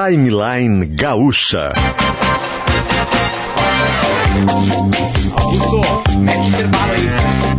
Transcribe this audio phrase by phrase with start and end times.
[0.00, 1.72] Timeline Gaúcha.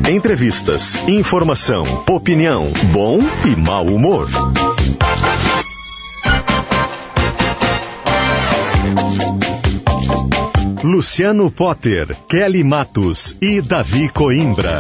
[0.10, 4.30] Entrevistas, informação, opinião, bom e mau humor.
[10.82, 14.80] Luciano Potter, Kelly Matos e Davi Coimbra.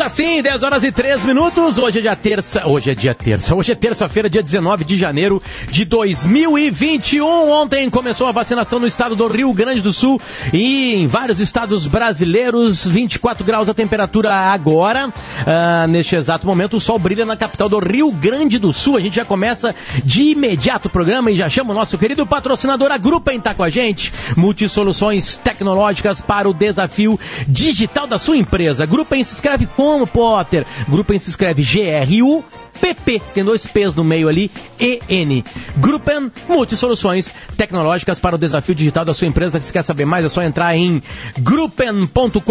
[0.00, 1.78] Assim, 10 horas e 3 minutos.
[1.78, 2.66] Hoje é dia terça.
[2.66, 3.54] Hoje é dia terça.
[3.54, 7.50] Hoje é terça-feira, dia 19 de janeiro de 2021.
[7.50, 10.20] Ontem começou a vacinação no estado do Rio Grande do Sul
[10.52, 12.86] e em vários estados brasileiros.
[12.86, 15.12] 24 graus a temperatura agora.
[15.46, 18.96] Ah, neste exato momento, o sol brilha na capital do Rio Grande do Sul.
[18.96, 22.90] A gente já começa de imediato o programa e já chama o nosso querido patrocinador,
[22.90, 24.12] a Grupa tá com a gente.
[24.36, 28.86] Multisoluções tecnológicas para o desafio digital da sua empresa.
[28.86, 30.64] Grupa se escreve como, Potter?
[30.86, 32.44] Gruppen se escreve G-R-U
[32.80, 35.44] PP, tem dois P's no meio ali, EN.
[35.76, 39.60] Gruppen Multisoluções Tecnológicas para o desafio digital da sua empresa.
[39.60, 41.02] Se quer saber mais, é só entrar em
[41.38, 42.42] gruppen.com.br.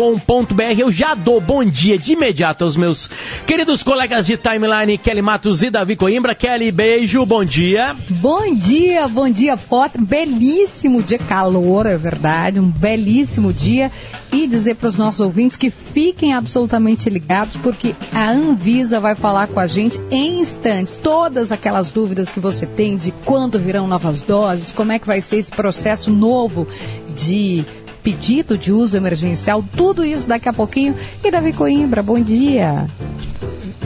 [0.77, 3.09] Eu já dou bom dia de imediato aos meus
[3.45, 6.35] queridos colegas de timeline, Kelly Matos e Davi Coimbra.
[6.35, 7.95] Kelly, beijo, bom dia.
[8.09, 10.01] Bom dia, bom dia, Potter.
[10.01, 13.91] Belíssimo dia, calor, é verdade, um belíssimo dia.
[14.31, 19.47] E dizer para os nossos ouvintes que fiquem absolutamente ligados, porque a Anvisa vai falar
[19.47, 24.21] com a gente em instantes todas aquelas dúvidas que você tem de quando virão novas
[24.21, 26.67] doses, como é que vai ser esse processo novo
[27.15, 27.65] de
[28.03, 30.95] pedido de uso emergencial, tudo isso daqui a pouquinho.
[31.23, 32.85] E Davi Coimbra, bom dia.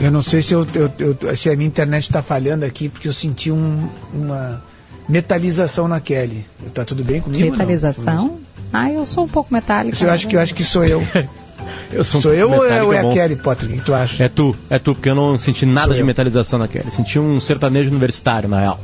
[0.00, 3.08] Eu não sei se, eu, eu, eu, se a minha internet está falhando aqui, porque
[3.08, 4.62] eu senti um, uma
[5.08, 6.44] metalização na Kelly.
[6.74, 7.50] Tá tudo bem comigo?
[7.50, 8.38] Metalização?
[8.72, 9.96] Ah, eu sou um pouco metálico.
[10.02, 11.02] Eu acho que eu acho que sou eu.
[11.92, 13.68] Eu sou, sou eu ou é, ou é a Kelly Potter?
[13.68, 14.24] O que tu acha?
[14.24, 16.06] É tu, é tu, porque eu não senti nada sou de eu.
[16.06, 16.90] metalização na Kelly.
[16.90, 18.80] Senti um sertanejo universitário, na real.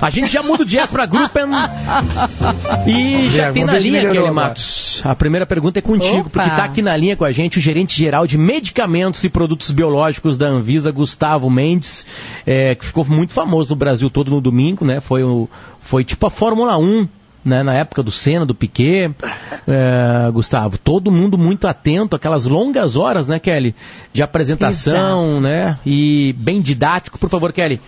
[0.00, 1.44] A gente já muda o jazz pra Gruppen.
[2.86, 5.00] e já é, tem na linha, Kelly Matos.
[5.04, 6.30] A primeira pergunta é contigo, Opa.
[6.30, 9.70] porque tá aqui na linha com a gente o gerente geral de medicamentos e produtos
[9.70, 12.06] biológicos da Anvisa, Gustavo Mendes,
[12.46, 15.00] é, que ficou muito famoso no Brasil todo no domingo, né?
[15.00, 15.48] Foi, o,
[15.80, 17.08] foi tipo a Fórmula 1
[17.46, 19.14] né, na época do Senna, do Piquet,
[19.66, 23.74] é, Gustavo, todo mundo muito atento, aquelas longas horas, né, Kelly,
[24.12, 25.40] de apresentação, Exato.
[25.40, 27.18] né, e bem didático.
[27.18, 27.80] Por favor, Kelly,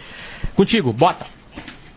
[0.54, 1.26] contigo, bota.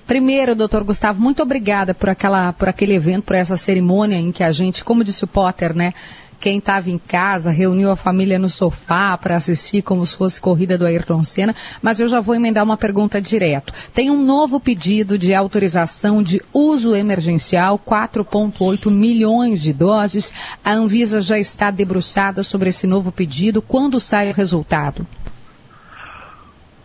[0.07, 4.43] Primeiro, doutor Gustavo, muito obrigada por, aquela, por aquele evento, por essa cerimônia em que
[4.43, 5.93] a gente, como disse o Potter, né,
[6.41, 10.75] quem estava em casa reuniu a família no sofá para assistir como se fosse corrida
[10.75, 13.71] do Ayrton Senna, mas eu já vou emendar uma pergunta direto.
[13.93, 20.33] Tem um novo pedido de autorização de uso emergencial, 4,8 milhões de doses.
[20.65, 23.61] A Anvisa já está debruçada sobre esse novo pedido.
[23.61, 25.05] Quando sai o resultado?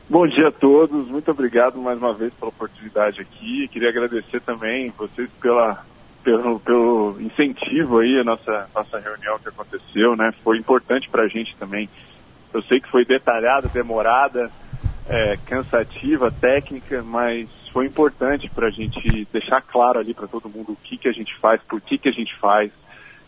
[0.09, 3.67] Bom dia a todos, muito obrigado mais uma vez pela oportunidade aqui.
[3.69, 5.83] Queria agradecer também vocês pela
[6.27, 10.33] pelo, pelo incentivo aí a nossa, nossa reunião que aconteceu, né?
[10.43, 11.89] Foi importante para a gente também.
[12.53, 14.51] Eu sei que foi detalhada, demorada,
[15.09, 20.73] é, cansativa, técnica, mas foi importante para a gente deixar claro ali para todo mundo
[20.73, 22.73] o que, que a gente faz, por que, que a gente faz,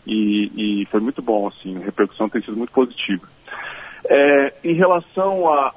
[0.05, 3.25] e, e foi muito bom, assim, a repercussão tem sido muito positiva.
[4.09, 5.73] É, em relação à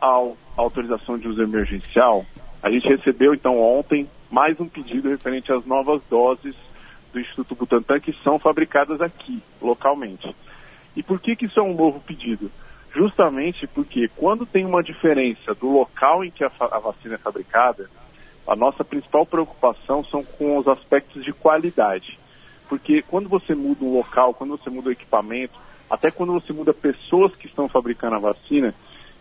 [0.56, 2.26] autorização de uso emergencial,
[2.60, 6.56] a gente recebeu então ontem mais um pedido referente às novas doses
[7.12, 10.34] do Instituto Butantan que são fabricadas aqui, localmente.
[10.96, 12.50] E por que, que isso é um novo pedido?
[12.94, 17.88] Justamente porque quando tem uma diferença do local em que a, a vacina é fabricada,
[18.46, 22.18] a nossa principal preocupação são com os aspectos de qualidade.
[22.68, 25.58] Porque quando você muda um local, quando você muda o equipamento,
[25.88, 28.74] até quando você muda pessoas que estão fabricando a vacina,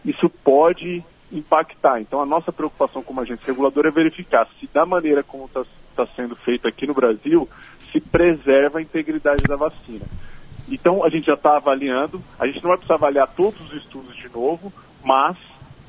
[0.05, 2.01] isso pode impactar.
[2.01, 5.63] Então, a nossa preocupação como agência reguladora é verificar se, da maneira como está
[5.95, 7.47] tá sendo feito aqui no Brasil,
[7.91, 10.05] se preserva a integridade da vacina.
[10.69, 14.15] Então, a gente já está avaliando, a gente não vai precisar avaliar todos os estudos
[14.15, 14.71] de novo,
[15.03, 15.35] mas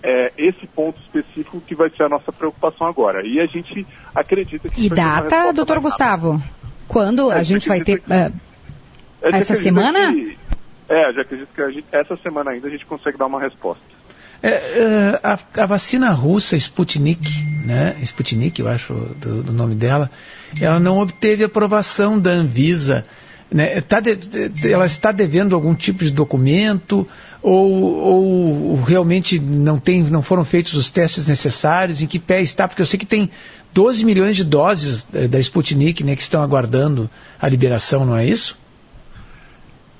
[0.02, 3.24] é, esse ponto específico que vai ser a nossa preocupação agora.
[3.24, 4.86] E a gente acredita que...
[4.86, 6.42] E data, doutor Gustavo?
[6.88, 8.00] Quando é, a gente vai ter...
[8.00, 8.32] Que, uh,
[9.22, 10.12] essa semana?
[10.12, 10.36] Que,
[10.88, 13.82] é, já acredito que gente, essa semana ainda a gente consegue dar uma resposta.
[14.42, 17.96] É, é, a, a, vacina russa Sputnik, né?
[18.02, 20.10] Sputnik, eu acho do, do, nome dela,
[20.60, 23.04] ela não obteve aprovação da Anvisa.
[23.48, 23.80] Né?
[23.82, 27.06] Tá de, de, ela está devendo algum tipo de documento
[27.40, 32.02] ou, ou, realmente não, tem, não foram feitos os testes necessários?
[32.02, 32.66] Em que pé está?
[32.66, 33.30] Porque eu sei que tem
[33.72, 37.08] 12 milhões de doses da, da Sputnik né, que estão aguardando
[37.40, 38.58] a liberação, não é isso?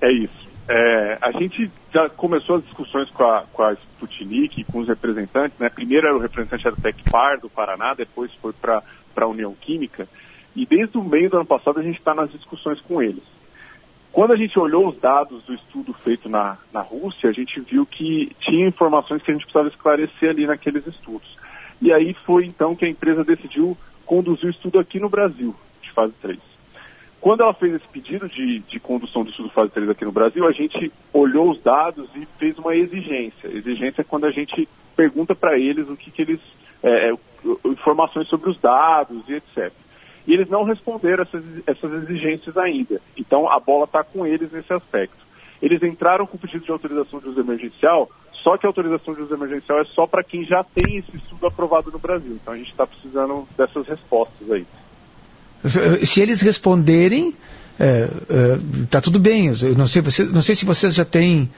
[0.01, 0.49] É isso.
[0.69, 5.59] É, a gente já começou as discussões com a, com a Sputnik, com os representantes,
[5.59, 5.69] né?
[5.69, 8.83] Primeiro era o representante da Tecpar do Paraná, depois foi para
[9.17, 10.09] a União Química,
[10.57, 13.23] e desde o meio do ano passado a gente está nas discussões com eles.
[14.11, 17.87] Quando a gente olhou os dados do estudo feito na, na Rússia, a gente viu
[17.87, 21.37] que tinha informações que a gente precisava esclarecer ali naqueles estudos.
[21.81, 25.91] E aí foi então que a empresa decidiu conduzir o estudo aqui no Brasil, de
[25.91, 26.52] fase 3.
[27.23, 30.45] Quando ela fez esse pedido de, de condução do estudo fase 3 aqui no Brasil,
[30.45, 33.47] a gente olhou os dados e fez uma exigência.
[33.47, 36.41] Exigência é quando a gente pergunta para eles o que, que eles.
[36.83, 37.15] É, é
[37.65, 39.73] informações sobre os dados e etc.
[40.27, 43.01] E eles não responderam essas, essas exigências ainda.
[43.17, 45.25] Então a bola está com eles nesse aspecto.
[45.63, 49.23] Eles entraram com o pedido de autorização de uso emergencial, só que a autorização de
[49.23, 52.33] uso emergencial é só para quem já tem esse estudo aprovado no Brasil.
[52.33, 54.67] Então a gente está precisando dessas respostas aí.
[56.05, 57.35] Se eles responderem,
[57.73, 59.47] está é, é, tá tudo bem.
[59.47, 61.51] Eu não sei, você, não sei se vocês já têm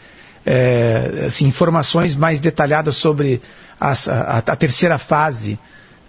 [0.44, 3.40] é, assim, informações mais detalhadas sobre
[3.80, 5.58] a, a, a terceira fase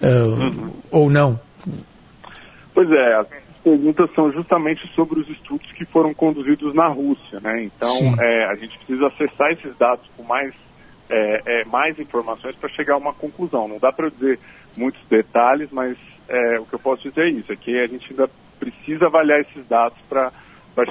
[0.02, 0.72] é, uhum.
[0.92, 1.40] ou não.
[2.74, 3.28] Pois é, as
[3.64, 7.64] perguntas são justamente sobre os estudos que foram conduzidos na Rússia, né?
[7.64, 10.54] Então é, a gente precisa acessar esses dados com mais
[11.08, 13.68] é, mais informações para chegar a uma conclusão.
[13.68, 14.40] Não dá para dizer
[14.76, 15.96] muitos detalhes, mas
[16.28, 18.30] é, o que eu posso dizer é isso, é que a gente ainda
[18.60, 20.32] precisa avaliar esses dados para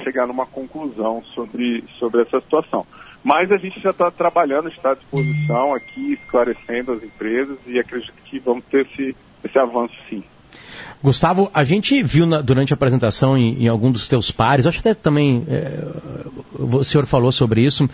[0.03, 2.85] chegar numa conclusão sobre, sobre essa situação.
[3.23, 8.13] Mas a gente já está trabalhando, está à disposição aqui, esclarecendo as empresas e acredito
[8.23, 10.23] que vamos ter esse, esse avanço sim.
[11.05, 14.79] Gustavo, a gente viu na, durante a apresentação em, em, algum dos teus pares, acho
[14.79, 15.85] até também é,
[16.57, 17.87] o senhor falou sobre isso,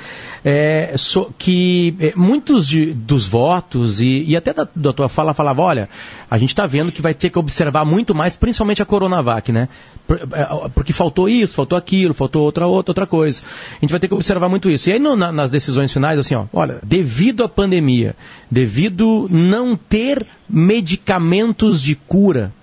[0.45, 5.33] é, so, que é, muitos de, dos votos e, e até da, da, tua fala
[5.33, 5.89] falava, olha,
[6.29, 9.67] a gente está vendo que vai ter que observar muito mais, principalmente a Coronavac, né?
[10.09, 13.43] É, porque faltou isso, faltou aquilo, faltou outra, outra, outra coisa.
[13.73, 14.89] A gente vai ter que observar muito isso.
[14.89, 18.15] E aí no, na, nas decisões finais, assim, ó, olha, devido à pandemia,
[18.49, 22.53] devido não ter medicamentos de cura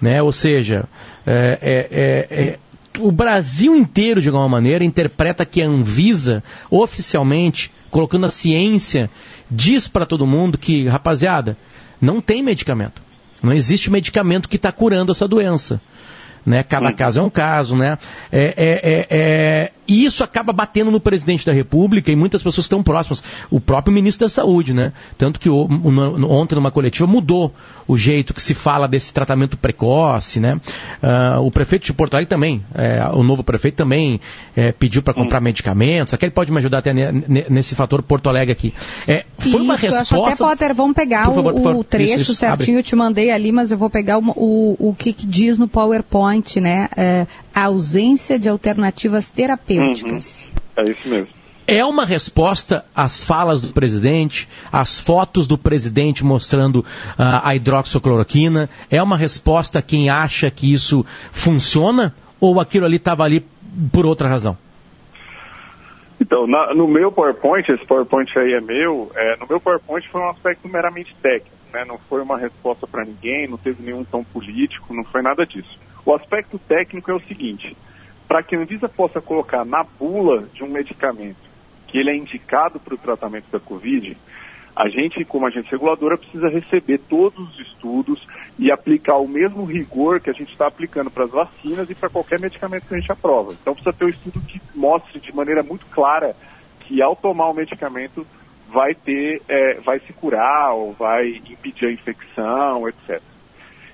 [0.00, 0.22] né?
[0.22, 0.84] Ou seja,
[1.26, 2.58] é, é, é, é,
[2.98, 9.10] o Brasil inteiro, de alguma maneira, interpreta que a Anvisa, oficialmente, colocando a ciência,
[9.50, 11.56] diz para todo mundo que, rapaziada,
[12.00, 13.02] não tem medicamento.
[13.42, 15.80] Não existe medicamento que está curando essa doença.
[16.44, 16.62] Né?
[16.62, 17.98] Cada caso é um caso, né?
[18.30, 22.64] É, é, é, é e isso acaba batendo no presidente da República e muitas pessoas
[22.64, 23.22] estão próximas.
[23.50, 24.92] O próprio ministro da Saúde, né?
[25.16, 25.68] Tanto que o,
[26.28, 27.52] ontem, numa coletiva, mudou
[27.86, 30.60] o jeito que se fala desse tratamento precoce, né?
[31.02, 34.20] Uh, o prefeito de Porto Alegre também, é, o novo prefeito também
[34.56, 35.44] é, pediu para comprar hum.
[35.44, 36.12] medicamentos.
[36.12, 38.74] Aqui ele pode me ajudar até nesse fator Porto Alegre aqui.
[39.06, 40.14] É, foi isso, uma resposta.
[40.14, 42.80] Acho até, Potter, vamos pegar favor, o, favor, trecho isso, isso, certinho, abre.
[42.80, 45.68] eu te mandei ali, mas eu vou pegar o, o, o que, que diz no
[45.68, 46.88] PowerPoint, né?
[47.56, 50.52] A ausência de alternativas terapêuticas.
[50.76, 50.84] Uhum.
[50.84, 51.28] É isso mesmo.
[51.66, 56.84] É uma resposta às falas do presidente, às fotos do presidente mostrando uh,
[57.42, 58.70] a hidroxicloroquina?
[58.88, 62.14] É uma resposta a quem acha que isso funciona?
[62.38, 63.44] Ou aquilo ali estava ali
[63.92, 64.56] por outra razão?
[66.20, 70.20] Então, na, no meu PowerPoint, esse PowerPoint aí é meu, é, no meu PowerPoint foi
[70.20, 71.84] um aspecto meramente técnico, né?
[71.84, 75.78] não foi uma resposta para ninguém, não teve nenhum tom político, não foi nada disso.
[76.06, 77.76] O aspecto técnico é o seguinte:
[78.28, 81.44] para que a Anvisa possa colocar na bula de um medicamento
[81.88, 84.16] que ele é indicado para o tratamento da Covid,
[84.74, 88.24] a gente, como agente reguladora, precisa receber todos os estudos
[88.58, 92.10] e aplicar o mesmo rigor que a gente está aplicando para as vacinas e para
[92.10, 93.52] qualquer medicamento que a gente aprova.
[93.52, 96.36] Então precisa ter um estudo que mostre de maneira muito clara
[96.80, 98.24] que ao tomar o medicamento
[98.68, 103.20] vai ter, é, vai se curar ou vai impedir a infecção, etc.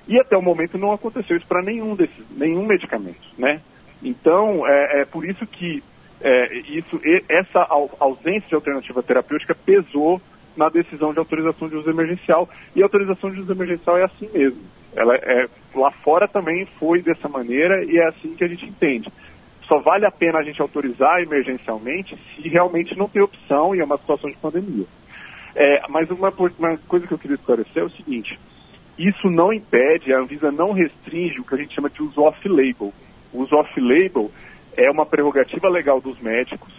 [0.07, 3.61] E até o momento não aconteceu isso para nenhum desses, nenhum medicamento, né?
[4.01, 5.81] Então, é, é por isso que
[6.21, 7.67] é, isso, essa
[7.99, 10.21] ausência de alternativa terapêutica pesou
[10.55, 12.47] na decisão de autorização de uso emergencial.
[12.75, 14.61] E a autorização de uso emergencial é assim mesmo.
[14.95, 19.11] Ela é, lá fora também foi dessa maneira e é assim que a gente entende.
[19.67, 23.83] Só vale a pena a gente autorizar emergencialmente se realmente não tem opção e é
[23.83, 24.85] uma situação de pandemia.
[25.55, 28.39] É, mas uma, uma coisa que eu queria esclarecer é o seguinte:
[28.97, 32.93] isso não impede, a Anvisa não restringe o que a gente chama de uso off-label.
[33.31, 34.31] O uso off-label
[34.77, 36.73] é uma prerrogativa legal dos médicos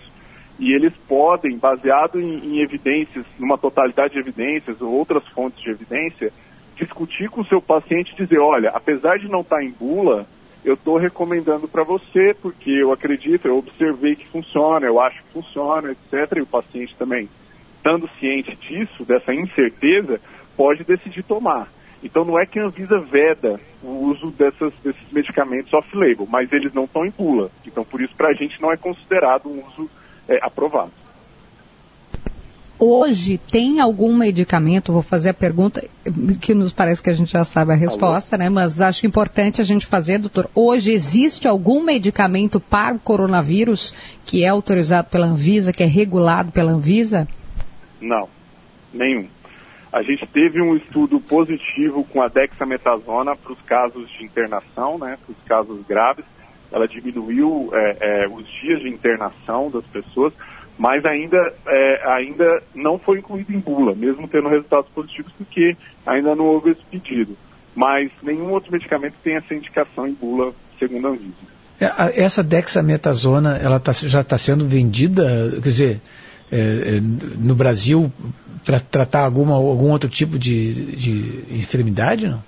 [0.58, 5.70] e eles podem, baseado em, em, evidências, numa totalidade de evidências ou outras fontes de
[5.70, 6.32] evidência,
[6.76, 10.26] discutir com o seu paciente e dizer, olha, apesar de não estar em bula,
[10.64, 15.32] eu estou recomendando para você porque eu acredito, eu observei que funciona, eu acho que
[15.32, 16.36] funciona, etc.
[16.36, 17.28] E o paciente também,
[17.76, 20.20] estando ciente disso, dessa incerteza,
[20.56, 21.68] pode decidir tomar.
[22.04, 26.74] Então não é que a Anvisa veda o uso dessas, desses medicamentos off-label, mas eles
[26.74, 27.50] não estão em bula.
[27.66, 29.90] Então por isso para a gente não é considerado um uso
[30.28, 30.92] é, aprovado.
[32.78, 35.82] hoje tem algum medicamento, vou fazer a pergunta
[36.42, 38.44] que nos parece que a gente já sabe a resposta, Alô?
[38.44, 38.50] né?
[38.50, 40.50] Mas acho importante a gente fazer, doutor.
[40.54, 43.94] Hoje existe algum medicamento para o coronavírus
[44.26, 47.26] que é autorizado pela Anvisa, que é regulado pela Anvisa?
[47.98, 48.28] Não,
[48.92, 49.26] nenhum.
[49.94, 55.16] A gente teve um estudo positivo com a dexametasona para os casos de internação, né,
[55.24, 56.24] para os casos graves.
[56.72, 60.32] Ela diminuiu é, é, os dias de internação das pessoas,
[60.76, 66.34] mas ainda, é, ainda não foi incluído em bula, mesmo tendo resultados positivos, porque ainda
[66.34, 67.36] não houve esse pedido.
[67.72, 71.54] Mas nenhum outro medicamento tem essa indicação em bula, segundo a Anvisa.
[71.80, 76.00] É, essa dexametasona, ela tá, já está sendo vendida, quer dizer,
[76.54, 76.58] é,
[76.96, 78.12] é, no Brasil
[78.64, 82.40] para tratar alguma, algum outro tipo de, de enfermidade, não?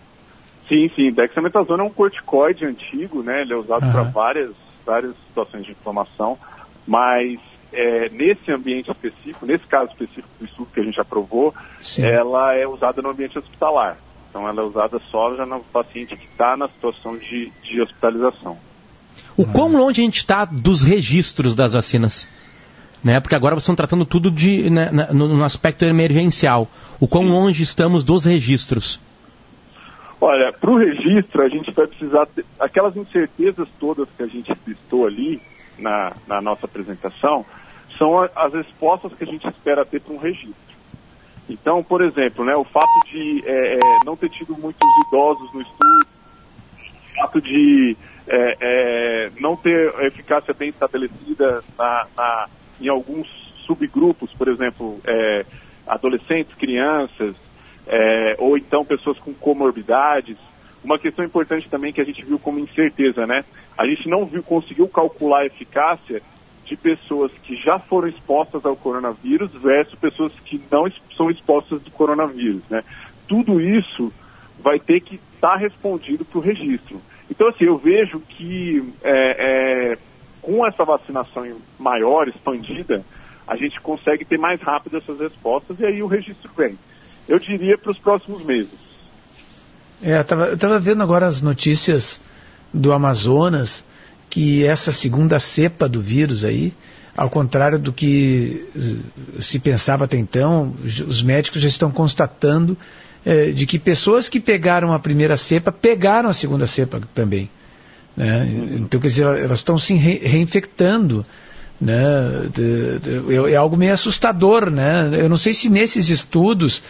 [0.68, 1.10] Sim, sim.
[1.10, 3.42] Dexametasona é um corticoide antigo, né?
[3.42, 3.92] Ele é usado uhum.
[3.92, 4.52] para várias,
[4.84, 6.38] várias situações de inflamação,
[6.86, 7.40] mas
[7.72, 12.04] é, nesse ambiente específico, nesse caso específico do estudo que a gente aprovou, sim.
[12.04, 13.98] ela é usada no ambiente hospitalar.
[14.30, 18.56] Então ela é usada só já no paciente que está na situação de, de hospitalização.
[19.36, 22.28] O quão longe a gente está dos registros das vacinas?
[23.06, 23.20] Né?
[23.20, 26.66] Porque agora vocês estão tratando tudo de, né, no, no, aspecto emergencial.
[26.98, 29.00] O quão longe estamos dos registros?
[30.20, 34.52] Olha, para o registro a gente vai precisar ter, aquelas incertezas todas que a gente
[34.66, 35.40] listou ali
[35.78, 37.46] na, na nossa apresentação
[37.96, 40.56] são a, as respostas que a gente espera ter para um registro.
[41.48, 45.62] Então, por exemplo, né, o fato de é, é, não ter tido muitos idosos no
[45.62, 46.06] estudo,
[47.12, 47.96] o fato de
[48.26, 52.48] é, é não ter eficácia bem estabelecida na, na
[52.80, 53.28] em alguns
[53.66, 55.44] subgrupos, por exemplo, é,
[55.86, 57.34] adolescentes, crianças,
[57.86, 60.36] é, ou então pessoas com comorbidades.
[60.84, 63.44] Uma questão importante também que a gente viu como incerteza, né?
[63.76, 66.22] A gente não viu, conseguiu calcular a eficácia
[66.64, 71.90] de pessoas que já foram expostas ao coronavírus versus pessoas que não são expostas do
[71.90, 72.82] coronavírus, né?
[73.28, 74.12] Tudo isso
[74.58, 77.00] vai ter que estar tá respondido para o registro.
[77.30, 79.75] Então, assim, eu vejo que é, é,
[80.56, 81.46] com essa vacinação
[81.78, 83.04] maior, expandida,
[83.46, 86.78] a gente consegue ter mais rápido essas respostas e aí o registro vem.
[87.28, 88.86] Eu diria para os próximos meses.
[90.02, 92.20] É, eu estava vendo agora as notícias
[92.72, 93.84] do Amazonas
[94.30, 96.72] que essa segunda cepa do vírus aí,
[97.14, 98.66] ao contrário do que
[99.40, 102.76] se pensava até então, os médicos já estão constatando
[103.24, 107.48] é, de que pessoas que pegaram a primeira cepa pegaram a segunda cepa também.
[108.16, 108.46] Né?
[108.78, 111.24] Então, quer dizer, elas estão se reinfectando.
[111.80, 111.94] Né?
[113.52, 114.70] É algo meio assustador.
[114.70, 115.10] Né?
[115.20, 116.82] Eu não sei se nesses estudos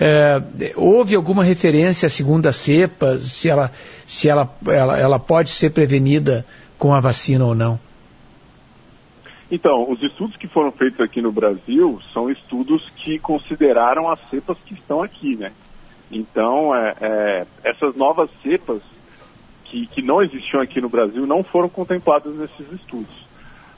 [0.00, 3.70] é, houve alguma referência à segunda cepa, se, ela,
[4.06, 6.44] se ela, ela, ela pode ser prevenida
[6.76, 7.78] com a vacina ou não.
[9.50, 14.56] Então, os estudos que foram feitos aqui no Brasil são estudos que consideraram as cepas
[14.64, 15.52] que estão aqui, né?
[16.10, 18.80] Então, é, é, essas novas cepas
[19.72, 23.26] que, que não existiam aqui no Brasil não foram contempladas nesses estudos.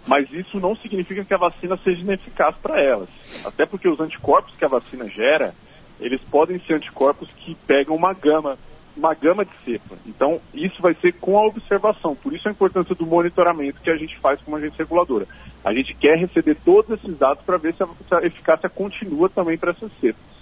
[0.06, 3.08] Mas isso não significa que a vacina seja ineficaz para elas.
[3.44, 5.54] Até porque os anticorpos que a vacina gera,
[6.00, 8.58] eles podem ser anticorpos que pegam uma gama,
[8.94, 9.96] uma gama de cepa.
[10.04, 12.14] Então, isso vai ser com a observação.
[12.16, 15.26] Por isso a importância do monitoramento que a gente faz como agência reguladora.
[15.64, 19.70] A gente quer receber todos esses dados para ver se a eficácia continua também para
[19.70, 20.33] essas cepas.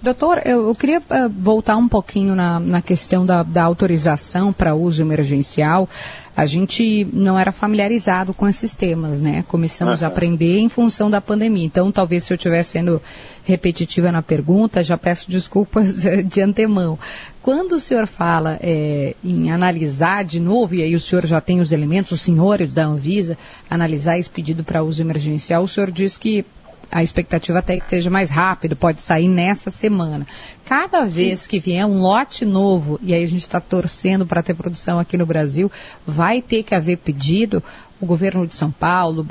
[0.00, 4.74] Doutor, eu, eu queria uh, voltar um pouquinho na, na questão da, da autorização para
[4.74, 5.88] uso emergencial.
[6.36, 9.44] A gente não era familiarizado com esses temas, né?
[9.48, 10.06] Começamos uhum.
[10.06, 11.66] a aprender em função da pandemia.
[11.66, 13.02] Então, talvez se eu estiver sendo
[13.44, 16.96] repetitiva na pergunta, já peço desculpas de antemão.
[17.42, 21.58] Quando o senhor fala é, em analisar de novo, e aí o senhor já tem
[21.58, 23.36] os elementos, os senhores da Anvisa,
[23.68, 26.44] analisar esse pedido para uso emergencial, o senhor diz que
[26.90, 30.26] a expectativa até que seja mais rápido, pode sair nessa semana.
[30.64, 34.54] Cada vez que vier um lote novo, e aí a gente está torcendo para ter
[34.54, 35.70] produção aqui no Brasil,
[36.06, 37.62] vai ter que haver pedido.
[38.00, 39.26] O governo de São Paulo,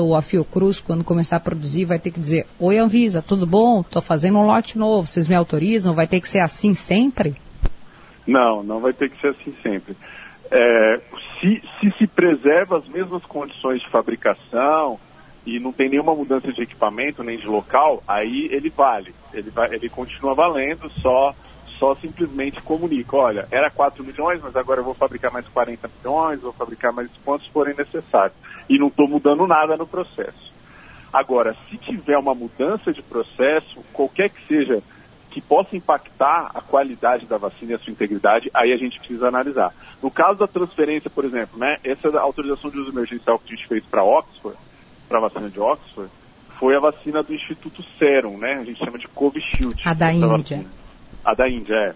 [0.00, 3.80] ou a Fiocruz, quando começar a produzir, vai ter que dizer: Oi, Anvisa, tudo bom?
[3.80, 5.94] Estou fazendo um lote novo, vocês me autorizam?
[5.94, 7.34] Vai ter que ser assim sempre?
[8.26, 9.96] Não, não vai ter que ser assim sempre.
[10.50, 11.00] É,
[11.40, 15.00] se, se se preserva as mesmas condições de fabricação,
[15.44, 19.14] e não tem nenhuma mudança de equipamento nem de local, aí ele vale.
[19.32, 21.34] Ele, vai, ele continua valendo, só,
[21.78, 26.40] só simplesmente comunica, olha, era 4 milhões, mas agora eu vou fabricar mais 40 milhões,
[26.40, 28.36] vou fabricar mais quantos forem necessários.
[28.68, 30.52] E não estou mudando nada no processo.
[31.12, 34.82] Agora, se tiver uma mudança de processo, qualquer que seja,
[35.30, 39.28] que possa impactar a qualidade da vacina e a sua integridade, aí a gente precisa
[39.28, 39.74] analisar.
[40.02, 43.66] No caso da transferência, por exemplo, né, essa autorização de uso emergencial que a gente
[43.66, 44.56] fez para Oxford,
[45.12, 46.10] para a vacina de Oxford
[46.58, 48.52] foi a vacina do Instituto Serum, né?
[48.54, 49.82] A gente chama de Covishield.
[49.84, 50.28] A da Índia.
[50.28, 50.64] Vacina.
[51.24, 51.94] A da Índia, é.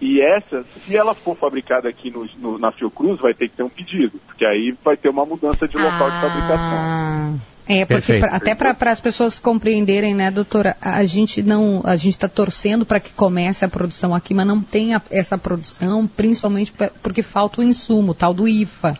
[0.00, 3.62] E essa, se ela for fabricada aqui no, no, na Fiocruz, vai ter que ter
[3.62, 6.10] um pedido, porque aí vai ter uma mudança de local ah.
[6.10, 7.40] de fabricação.
[7.68, 12.14] É, porque pra, até para as pessoas compreenderem, né, doutora, a gente não, a gente
[12.14, 16.72] está torcendo para que comece a produção aqui, mas não tem a, essa produção, principalmente
[17.00, 18.98] porque falta o insumo, tal do IFA,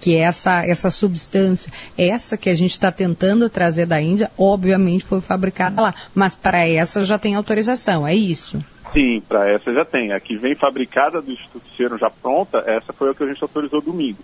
[0.00, 5.04] que é essa, essa substância, essa que a gente está tentando trazer da Índia, obviamente
[5.04, 8.58] foi fabricada lá, mas para essa já tem autorização, é isso?
[8.92, 10.12] Sim, para essa já tem.
[10.12, 13.42] A que vem fabricada do Instituto Cero já pronta, essa foi a que a gente
[13.42, 14.22] autorizou domingo.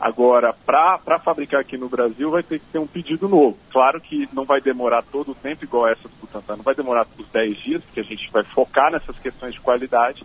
[0.00, 3.56] Agora, para fabricar aqui no Brasil, vai ter que ter um pedido novo.
[3.70, 7.06] Claro que não vai demorar todo o tempo, igual essa do Butantan, não vai demorar
[7.18, 10.24] os 10 dias, porque a gente vai focar nessas questões de qualidade,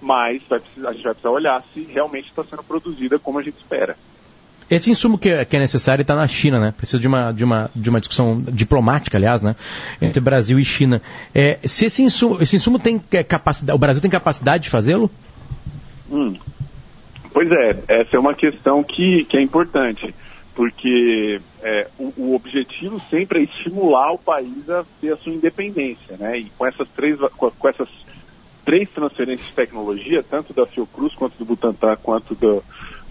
[0.00, 3.58] mas precisar, a gente vai precisar olhar se realmente está sendo produzida como a gente
[3.58, 3.96] espera.
[4.74, 6.74] Esse insumo que, é, que é necessário está na China, né?
[6.76, 9.54] Precisa de uma, de, uma, de uma discussão diplomática, aliás, né?
[10.00, 11.02] Entre Brasil e China.
[11.34, 15.10] É, se esse insumo, esse insumo tem é, capacidade, o Brasil tem capacidade de fazê-lo?
[16.10, 16.36] Hum,
[17.32, 20.14] Pois é, essa é uma questão que, que é importante,
[20.54, 26.16] porque é, o, o, objetivo sempre é estimular o país a ter a sua independência,
[26.18, 26.38] né?
[26.38, 27.88] E com essas três, com, com essas
[28.66, 32.62] três transferências de tecnologia, tanto da Fiocruz, quanto do Butantan, quanto, do,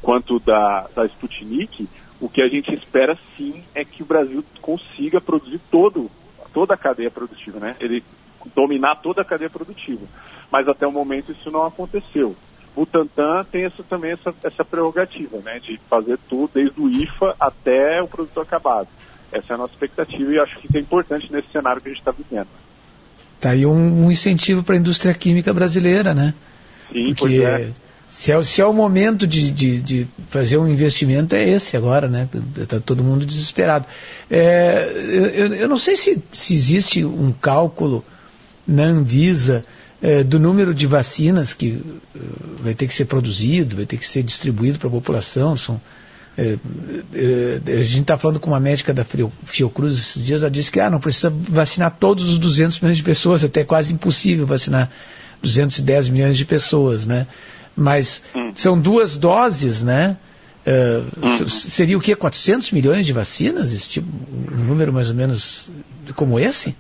[0.01, 1.88] quanto da, da Sputnik,
[2.20, 6.10] o que a gente espera sim é que o Brasil consiga produzir todo,
[6.53, 7.75] toda a cadeia produtiva, né?
[7.79, 8.03] Ele
[8.55, 10.05] dominar toda a cadeia produtiva.
[10.51, 12.36] Mas até o momento isso não aconteceu.
[12.75, 18.01] Butantan tem essa, também essa, essa prerrogativa, né, de fazer tudo, desde o IFA até
[18.01, 18.88] o produto acabado.
[19.31, 21.91] Essa é a nossa expectativa e acho que isso é importante nesse cenário que a
[21.91, 22.48] gente está vivendo.
[23.39, 26.34] Tá aí um, um incentivo para a indústria química brasileira, né?
[26.91, 27.72] Sim, Porque é.
[28.12, 32.10] Se, é, se é o momento de, de, de, fazer um investimento, é esse agora,
[32.10, 32.27] né?
[32.58, 33.88] Está todo mundo desesperado.
[34.30, 34.91] É,
[35.34, 38.03] eu, eu não sei se, se existe um cálculo
[38.68, 39.63] na Anvisa
[40.01, 41.94] é, do número de vacinas que uh,
[42.60, 45.56] vai ter que ser produzido, vai ter que ser distribuído para a população.
[45.56, 45.80] São,
[46.38, 46.57] é,
[47.14, 49.05] é, a gente está falando com uma médica da
[49.46, 53.03] Fiocruz esses dias, ela disse que ah, não precisa vacinar todos os 200 milhões de
[53.03, 54.90] pessoas, até quase impossível vacinar
[55.42, 57.27] 210 milhões de pessoas, né?
[57.75, 58.51] Mas hum.
[58.55, 60.18] são duas doses, né?
[60.66, 62.16] Uh, seria o que?
[62.16, 63.74] 400 milhões de vacinas?
[63.74, 64.07] Esse tipo,
[64.51, 65.72] um número mais ou menos
[66.16, 66.75] como esse?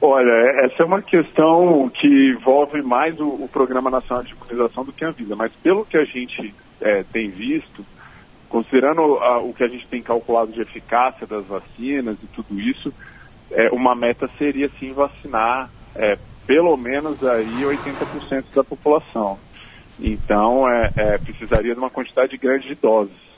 [0.00, 4.84] Olha, é, essa é uma questão que envolve mais o, o Programa Nacional de Imunização
[4.84, 7.84] do que a Anvisa, mas pelo que a gente é, tem visto,
[8.48, 12.92] considerando a, o que a gente tem calculado de eficácia das vacinas e tudo isso,
[13.50, 19.38] é, uma meta seria sim vacinar é, pelo menos aí 80% da população.
[19.98, 23.34] Então, é, é, precisaria de uma quantidade grande de doses.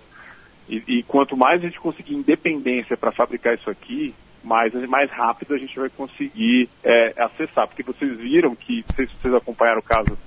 [0.68, 5.54] E, e quanto mais a gente conseguir independência para fabricar isso aqui, mais, mais rápido
[5.54, 7.66] a gente vai conseguir é, acessar.
[7.66, 10.18] Porque vocês viram que, não sei se vocês acompanharam o caso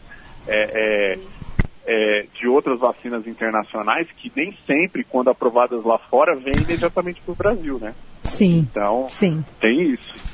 [0.48, 1.20] é, é,
[1.86, 7.32] é, de outras vacinas internacionais, que nem sempre, quando aprovadas lá fora, vêm imediatamente para
[7.32, 7.96] o Brasil, né?
[8.24, 8.60] Sim.
[8.60, 9.44] Então, Sim.
[9.60, 10.30] tem isso.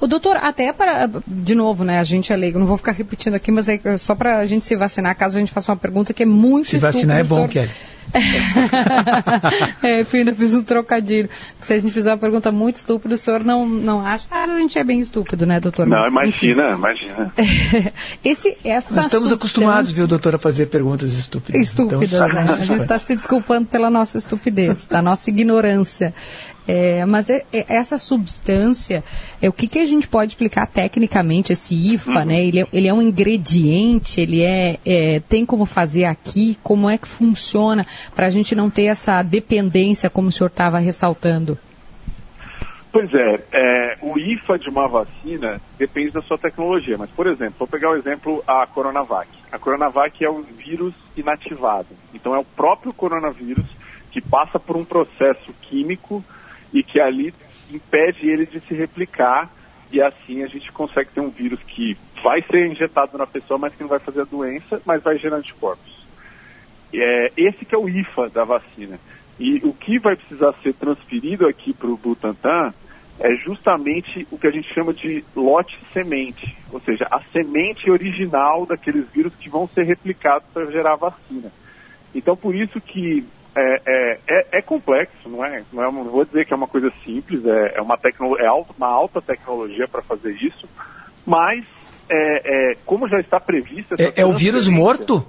[0.00, 3.34] O doutor, até para, de novo, né, a gente é leigo, não vou ficar repetindo
[3.34, 6.14] aqui, mas é só para a gente se vacinar, caso a gente faça uma pergunta
[6.14, 7.70] que é muito Se vacinar é bom, Kelly.
[9.82, 11.28] é, eu ainda fiz um trocadilho.
[11.60, 14.26] Se a gente fizer uma pergunta muito estúpida, o senhor não, não acha?
[14.30, 15.86] Ah, a gente é bem estúpido, né, doutor?
[15.86, 16.78] Não, Mas, imagina, enfim.
[16.78, 17.32] imagina.
[18.24, 21.60] Esse, essa Nós estamos acostumados, viu, doutor, a fazer perguntas estúpidas.
[21.60, 22.46] Estúpidas, então, né?
[22.48, 26.12] A gente está se desculpando pela nossa estupidez, da nossa ignorância.
[26.66, 29.02] É, mas é, é, essa substância,
[29.42, 32.24] é o que, que a gente pode explicar tecnicamente esse IFA, uhum.
[32.26, 32.44] né?
[32.44, 36.98] Ele é, ele é, um ingrediente, ele é, é, tem como fazer aqui, como é
[36.98, 41.58] que funciona para a gente não ter essa dependência, como o senhor estava ressaltando?
[42.92, 47.54] Pois é, é, o IFA de uma vacina depende da sua tecnologia, mas, por exemplo,
[47.60, 49.28] vou pegar o exemplo a Coronavac.
[49.52, 53.64] A Coronavac é um vírus inativado, então é o próprio coronavírus
[54.10, 56.24] que passa por um processo químico
[56.72, 57.32] e que ali
[57.76, 59.50] impede ele de se replicar
[59.92, 63.74] e assim a gente consegue ter um vírus que vai ser injetado na pessoa, mas
[63.74, 66.06] que não vai fazer a doença, mas vai gerar anticorpos.
[66.92, 68.98] É, esse que é o IFA da vacina.
[69.38, 72.74] E o que vai precisar ser transferido aqui para o Butantan
[73.18, 78.66] é justamente o que a gente chama de lote semente, ou seja, a semente original
[78.66, 81.50] daqueles vírus que vão ser replicados para gerar a vacina.
[82.14, 83.24] Então, por isso que
[83.56, 85.62] é, é, é, é, complexo, não é?
[85.72, 88.46] Não, é, não vou dizer que é uma coisa simples, é, é uma, tecno, é
[88.46, 90.68] alto, uma alta tecnologia para fazer isso,
[91.26, 91.64] mas
[92.08, 93.96] é, é, como já está prevista...
[93.98, 95.24] É, é o vírus morto?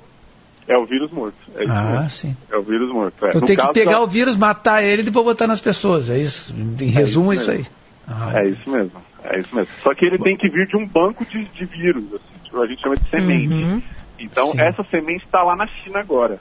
[0.68, 1.38] É o vírus morto.
[1.56, 2.38] É isso Ah, sim.
[2.52, 3.16] É o vírus morto.
[3.28, 6.10] Então No tem que pegar da- o vírus, matar ele e depois botar nas pessoas.
[6.10, 6.54] É isso.
[6.56, 7.66] Em resumo, é isso aí.
[8.08, 9.02] Ah, É isso mesmo.
[9.24, 9.74] É isso mesmo.
[9.82, 12.68] Só que ele tem que vir de um banco de, de vírus, assim, tipo, a
[12.68, 13.54] gente chama de semente.
[13.54, 13.82] Uhum.
[14.20, 14.62] Então, Sim.
[14.62, 16.40] essa semente está lá na China agora.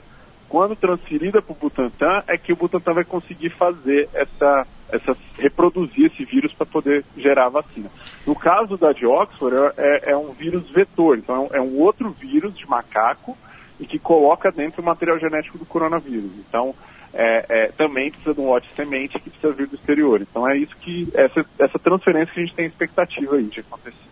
[0.51, 6.07] Quando transferida para o Butantan, é que o Butantan vai conseguir fazer essa, essa reproduzir
[6.07, 7.89] esse vírus para poder gerar a vacina.
[8.27, 12.53] No caso da de Oxford, é, é um vírus vetor, então é um outro vírus
[12.53, 13.37] de macaco
[13.79, 16.31] e que coloca dentro o material genético do coronavírus.
[16.45, 16.75] Então,
[17.13, 20.21] é, é, também precisa de um lote de semente que precisa vir do exterior.
[20.21, 24.10] Então, é isso que, essa, essa transferência que a gente tem expectativa aí de acontecer.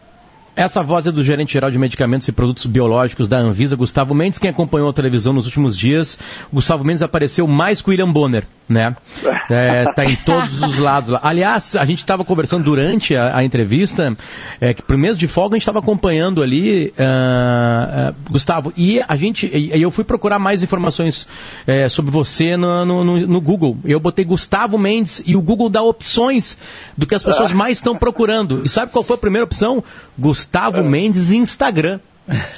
[0.55, 4.39] Essa voz é do gerente geral de medicamentos e produtos biológicos da Anvisa, Gustavo Mendes.
[4.39, 6.19] Quem acompanhou a televisão nos últimos dias,
[6.51, 8.95] Gustavo Mendes apareceu mais que o William Bonner, né?
[9.51, 11.19] É, tá em todos os lados lá.
[11.23, 14.15] Aliás, a gente estava conversando durante a, a entrevista,
[14.61, 19.01] é, que pro mês de folga a gente estava acompanhando ali, ah, ah, Gustavo, e
[19.07, 21.27] a gente, e, e eu fui procurar mais informações
[21.65, 23.75] é, sobre você no, no- no- no Google.
[23.83, 26.55] Eu botei Gustavo Mendes e o Google dá opções
[26.95, 28.61] do que as pessoas mais estão procurando.
[28.63, 29.83] E sabe qual foi a primeira opção?
[30.15, 30.38] Gustavo
[30.83, 31.99] Mendes Instagram.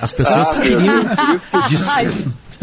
[0.02, 1.04] As pessoas Ah, queriam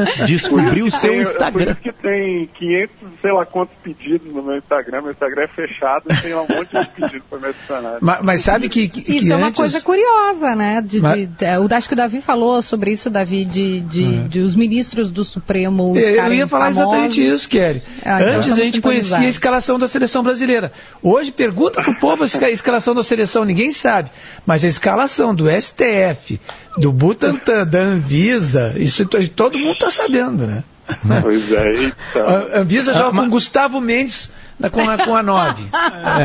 [0.04, 0.26] des- Ai.
[0.26, 1.72] descobrir o seu Tem- Por Instagram.
[1.72, 5.02] isso que tem 500, sei lá quantos pedidos no meu Instagram.
[5.02, 7.98] Meu Instagram é fechado e tem um monte de pedidos para me adicionar.
[8.00, 10.82] Mas, mas sabe que, que, Isso que é uma antes- coisa curiosa, né?
[10.84, 14.20] De, Mas- de- é, o, acho que o Davi falou sobre isso, Davi, de, de,
[14.28, 16.82] de os ministros do Supremo Eu estarem ia falar famosos.
[16.92, 17.82] exatamente isso, Kelly.
[18.04, 20.72] Ah, então Antes a gente conhecia a escalação da seleção brasileira.
[21.02, 24.11] Hoje pergunta pro povo a esca- a escalação da seleção, ninguém sabe.
[24.46, 26.40] Mas a escalação do STF,
[26.76, 30.62] do Butantan, da Anvisa, isso to- todo mundo está sabendo, né?
[31.22, 32.27] Pois é, então.
[32.55, 35.64] A Anvisa joga Ah, mas- com Gustavo Mendes na- com, a, com a 9.
[36.18, 36.22] É,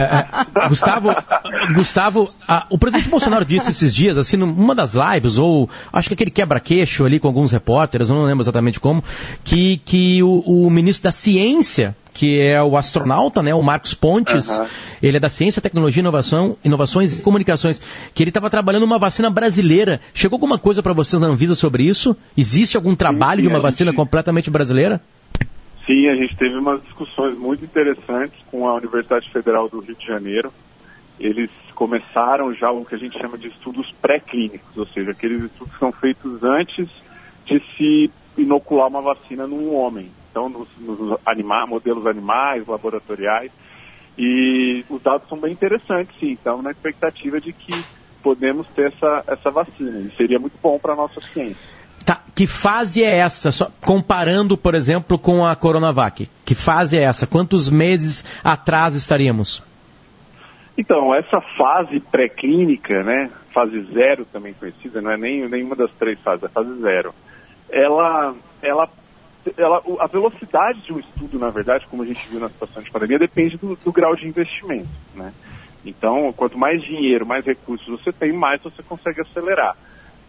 [0.63, 1.13] é, Gustavo,
[1.75, 6.13] Gustavo a- o presidente Bolsonaro disse esses dias, assim, numa das lives, ou acho que
[6.13, 9.03] aquele quebra-queixo ali com alguns repórteres, eu não lembro exatamente como,
[9.43, 14.49] que, que o, o ministro da Ciência, que é o astronauta, né, o Marcos Pontes,
[14.49, 14.67] Aham.
[15.01, 17.81] ele é da Ciência, Tecnologia, Inovação, Inovações e Comunicações,
[18.13, 19.99] que ele estava trabalhando uma vacina brasileira.
[20.13, 22.15] Chegou alguma coisa para vocês na Anvisa sobre isso?
[22.37, 25.01] Existe algum trabalho de uma vacina gente- completamente brasileira?
[25.85, 30.05] Sim, a gente teve umas discussões muito interessantes com a Universidade Federal do Rio de
[30.05, 30.53] Janeiro.
[31.19, 35.73] Eles começaram já o que a gente chama de estudos pré-clínicos, ou seja, aqueles estudos
[35.73, 36.87] que são feitos antes
[37.45, 40.09] de se inocular uma vacina num homem.
[40.33, 43.51] Então, nos, nos anima modelos animais, laboratoriais.
[44.17, 46.31] E os dados são bem interessantes, sim.
[46.31, 47.71] Estamos na expectativa de que
[48.23, 49.99] podemos ter essa, essa vacina.
[49.99, 51.71] E seria muito bom para a nossa ciência.
[52.03, 53.51] Tá, que fase é essa?
[53.51, 56.27] Só comparando, por exemplo, com a Coronavac.
[56.43, 57.27] Que fase é essa?
[57.27, 59.63] Quantos meses atrás estaríamos?
[60.75, 66.19] Então, essa fase pré-clínica, né, fase zero também conhecida, não é nem nenhuma das três
[66.19, 67.13] fases, é fase zero.
[67.69, 68.89] Ela, ela,
[69.57, 72.91] ela, a velocidade de um estudo, na verdade, como a gente viu na situação de
[72.91, 75.33] pandemia, depende do, do grau de investimento, né.
[75.85, 79.75] Então, quanto mais dinheiro, mais recursos você tem, mais você consegue acelerar.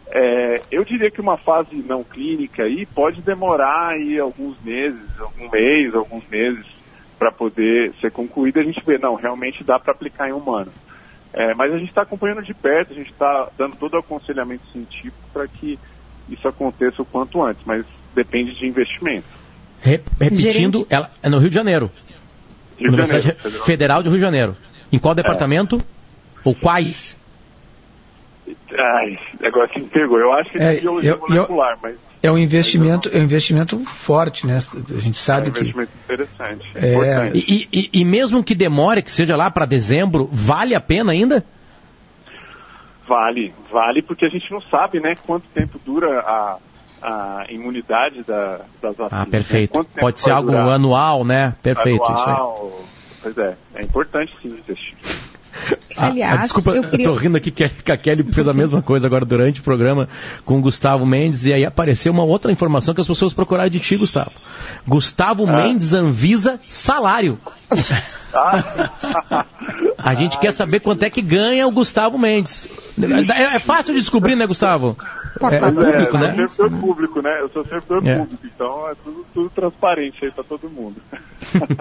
[0.08, 5.48] É, eu diria que uma fase não clínica aí pode demorar aí alguns meses, algum
[5.48, 6.66] mês, alguns meses
[7.18, 8.60] para poder ser concluída.
[8.60, 10.72] A gente vê, não, realmente dá para aplicar em humano.
[11.32, 14.66] É, mas a gente está acompanhando de perto, a gente está dando todo o aconselhamento
[14.70, 15.78] científico para que
[16.28, 19.26] isso aconteça o quanto antes, mas depende de investimento.
[19.80, 21.90] Re- repetindo, ela é no Rio de Janeiro.
[22.78, 24.02] Rio de Universidade Janeiro, Federal.
[24.02, 24.56] De Rio de Janeiro.
[24.92, 25.82] Em qual departamento?
[26.44, 27.16] Ou quais?
[28.76, 30.18] Ai, agora que me pegou.
[30.18, 33.18] Eu acho que é É, de biologia eu- eu- molecular, mas É um investimento, é
[33.18, 34.56] um investimento forte, né?
[34.56, 35.60] A gente é sabe um que.
[35.60, 36.64] investimento interessante.
[36.74, 37.44] É, É, importante.
[37.46, 41.44] E, e- e mesmo que demore, que seja lá para dezembro, vale a pena ainda?
[43.06, 46.56] Vale, vale, porque a gente não sabe, né, quanto tempo dura a,
[47.04, 49.12] a imunidade da, das vacinas.
[49.12, 49.30] Ah, né?
[49.30, 49.72] perfeito.
[49.72, 50.68] Tempo Pode ser algo durar?
[50.68, 51.54] anual, né?
[51.62, 52.34] Perfeito, isso aí.
[52.34, 52.80] Anual.
[53.22, 54.94] Pois é, é importante sim investir.
[55.96, 58.82] Ah, Aliás, ah, desculpa, eu queria- tô rindo aqui que a Kelly fez a mesma
[58.82, 60.08] coisa agora durante o programa
[60.44, 63.78] com o Gustavo Mendes e aí apareceu uma outra informação que as pessoas procuraram de
[63.80, 64.32] ti, Gustavo.
[64.86, 67.38] Gustavo Mendes Anvisa salário.
[68.34, 69.44] Ah,
[69.98, 72.68] A gente quer saber quanto é que ganha o Gustavo Mendes.
[73.32, 74.96] É, é fácil de descobrir, né, Gustavo?
[75.52, 76.34] É, tá é tudo público, é, né?
[76.38, 77.38] Eu sou servidor público, né?
[77.40, 78.18] Eu sou servidor É.
[78.18, 80.96] público, então é tudo, tudo transparente aí para todo mundo.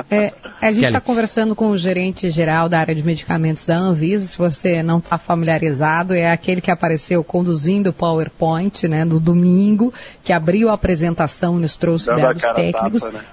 [0.10, 4.26] É, a gente está conversando com o gerente geral da área de medicamentos da Anvisa.
[4.28, 9.94] Se você não está familiarizado, é aquele que apareceu conduzindo o PowerPoint, né, no domingo,
[10.24, 13.04] que abriu a apresentação e nos trouxe Dando dados técnicos.
[13.04, 13.24] tapa, né?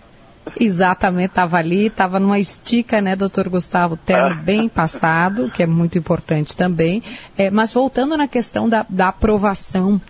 [0.58, 4.42] Exatamente, estava ali, estava numa estica, né, doutor Gustavo, terno Ah.
[4.42, 7.02] bem passado, que é muito importante também.
[7.36, 10.00] É, mas voltando na questão da, da aprovação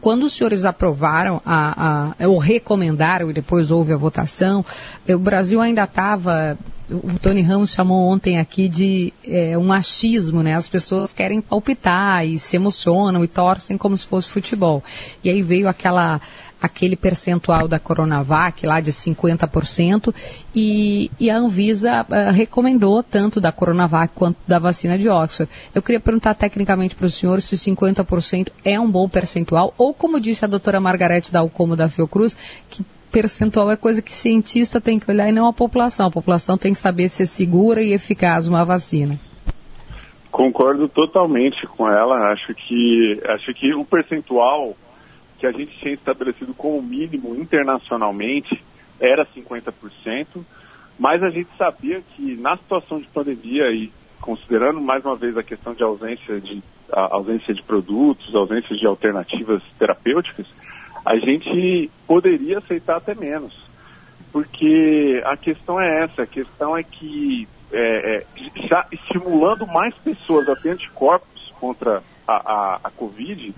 [0.00, 4.64] quando os senhores aprovaram a, a, ou recomendaram e depois houve a votação,
[5.08, 10.54] o Brasil ainda estava o Tony Ramos chamou ontem aqui de é, um achismo, né?
[10.54, 14.84] As pessoas querem palpitar e se emocionam e torcem como se fosse futebol.
[15.22, 16.20] E aí veio aquela
[16.60, 20.14] aquele percentual da Coronavac lá de 50%
[20.54, 25.50] e, e a Anvisa uh, recomendou tanto da Coronavac quanto da vacina de Oxford.
[25.74, 30.20] Eu queria perguntar tecnicamente para o senhor se 50% é um bom percentual ou como
[30.20, 32.36] disse a doutora Margarete Dalcomo da Fiocruz,
[32.70, 36.06] que percentual é coisa que cientista tem que olhar e não a população.
[36.06, 39.18] A população tem que saber se é segura e eficaz uma vacina.
[40.30, 42.30] Concordo totalmente com ela.
[42.30, 44.76] Acho que acho que o percentual
[45.38, 48.62] que a gente tinha estabelecido como mínimo internacionalmente
[49.00, 50.44] era 50%,
[50.98, 55.42] mas a gente sabia que na situação de pandemia e considerando mais uma vez a
[55.42, 60.46] questão de ausência de ausência de produtos, ausência de alternativas terapêuticas,
[61.04, 63.66] a gente poderia aceitar até menos.
[64.32, 70.48] Porque a questão é essa, a questão é que é, é, já estimulando mais pessoas
[70.48, 73.54] a ter anticorpos contra a, a, a Covid,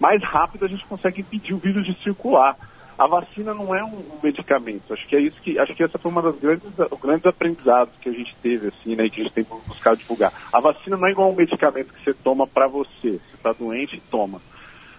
[0.00, 2.56] mais rápido a gente consegue impedir o vírus de circular.
[2.98, 4.92] A vacina não é um medicamento.
[4.92, 6.66] Acho que é isso que acho que essa foi uma das grandes
[7.00, 10.32] grandes aprendizados que a gente teve assim, né, que a gente tem buscado divulgar.
[10.52, 13.12] A vacina não é igual um medicamento que você toma para você.
[13.12, 14.40] Você está doente, toma.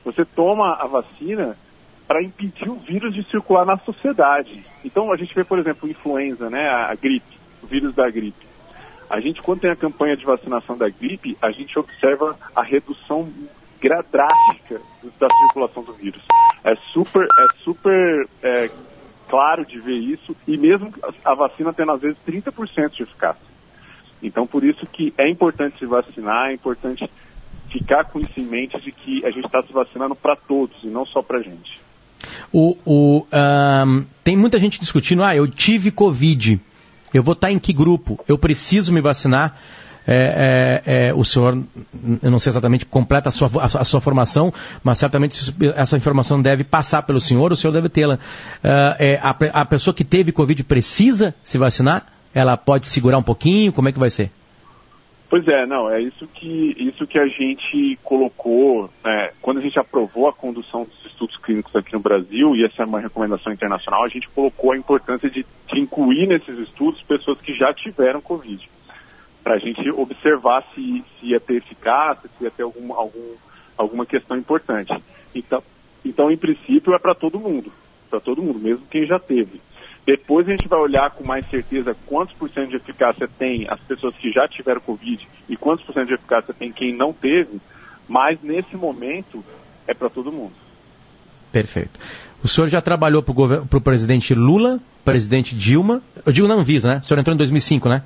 [0.04, 1.58] Você toma a vacina
[2.08, 4.66] para impedir o vírus de circular na sociedade.
[4.84, 8.46] Então a gente vê, por exemplo, influenza, né, a, gripe, o vírus da gripe.
[9.10, 13.32] A gente, quando tem a campanha de vacinação da gripe, a gente observa a redução
[13.90, 14.82] drástica
[15.20, 16.22] da circulação do vírus.
[16.64, 18.70] É super, é super é,
[19.28, 23.52] claro de ver isso, e mesmo a vacina tendo às vezes 30% de eficácia.
[24.22, 27.10] Então, por isso que é importante se vacinar, é importante
[27.70, 30.88] ficar com isso em mente de que a gente está se vacinando para todos e
[30.88, 31.80] não só para a gente.
[32.52, 36.60] O, o, um, tem muita gente discutindo, ah, eu tive Covid,
[37.14, 38.20] eu vou estar em que grupo?
[38.28, 39.58] Eu preciso me vacinar?
[40.08, 41.58] É, é, é, o senhor,
[42.24, 44.52] eu não sei exatamente, completa a sua, a, a, sua formação,
[44.84, 48.16] mas certamente essa informação deve passar pelo senhor, o senhor deve tê-la.
[48.16, 52.06] Uh, a, a pessoa que teve Covid precisa se vacinar?
[52.34, 53.74] Ela pode segurar um pouquinho?
[53.74, 54.32] Como é que vai ser?
[55.32, 59.80] Pois é, não, é isso que, isso que a gente colocou, né, quando a gente
[59.80, 64.04] aprovou a condução dos estudos clínicos aqui no Brasil, e essa é uma recomendação internacional,
[64.04, 68.70] a gente colocou a importância de, de incluir nesses estudos pessoas que já tiveram Covid,
[69.44, 73.36] para a gente observar se, se ia ter eficácia, se ia ter algum, algum,
[73.78, 74.94] alguma questão importante.
[75.34, 75.64] Então,
[76.04, 77.72] então, em princípio, é para todo mundo,
[78.10, 79.62] para todo mundo, mesmo quem já teve.
[80.06, 83.80] Depois a gente vai olhar com mais certeza quantos por cento de eficácia tem as
[83.82, 87.62] pessoas que já tiveram Covid e quantos por cento de eficácia tem quem não teve,
[88.08, 89.44] mas nesse momento
[89.88, 90.54] é para todo mundo.
[91.52, 92.00] Perfeito.
[92.44, 97.00] O senhor já trabalhou para o presidente Lula, presidente Dilma, eu digo não Visa, né?
[97.04, 98.04] O senhor entrou em 2005, né?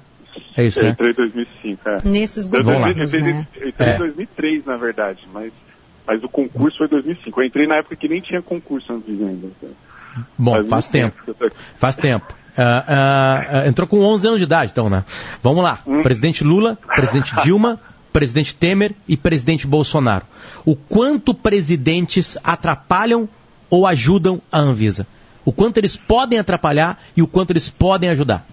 [0.58, 0.89] É isso, eu né?
[0.91, 1.98] entrei em 2005, é.
[2.04, 3.48] Nesses governos, eu entrei, né?
[3.56, 3.95] eu entrei é.
[3.95, 5.52] em 2003, na verdade, mas,
[6.08, 7.41] mas o concurso foi em 2005.
[7.41, 9.48] Eu entrei na época que nem tinha concurso antes ainda.
[10.38, 11.34] Bom, faz, faz tempo.
[11.34, 11.56] tempo.
[11.78, 12.34] Faz tempo.
[12.58, 15.04] Uh, uh, entrou com 11 anos de idade, então, né?
[15.43, 15.80] Vamos lá.
[15.86, 16.02] Hum.
[16.02, 17.80] Presidente Lula, presidente Dilma,
[18.13, 20.26] presidente Temer e presidente Bolsonaro.
[20.63, 23.28] O quanto presidentes atrapalham
[23.69, 25.06] ou ajudam a Anvisa?
[25.43, 28.45] O quanto eles podem atrapalhar e o quanto eles podem ajudar?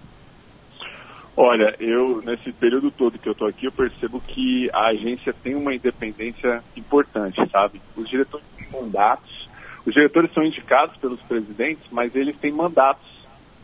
[1.35, 5.55] Olha, eu nesse período todo que eu estou aqui, eu percebo que a agência tem
[5.55, 7.81] uma independência importante, sabe?
[7.95, 9.43] Os diretores têm mandatos
[9.85, 13.05] os diretores são indicados pelos presidentes, mas eles têm mandatos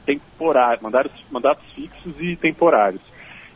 [0.06, 3.02] temporários, mandatos, mandatos fixos e temporários.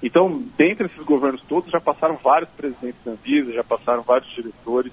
[0.01, 4.91] Então, dentre esses governos todos, já passaram vários presidentes da Anvisa, já passaram vários diretores,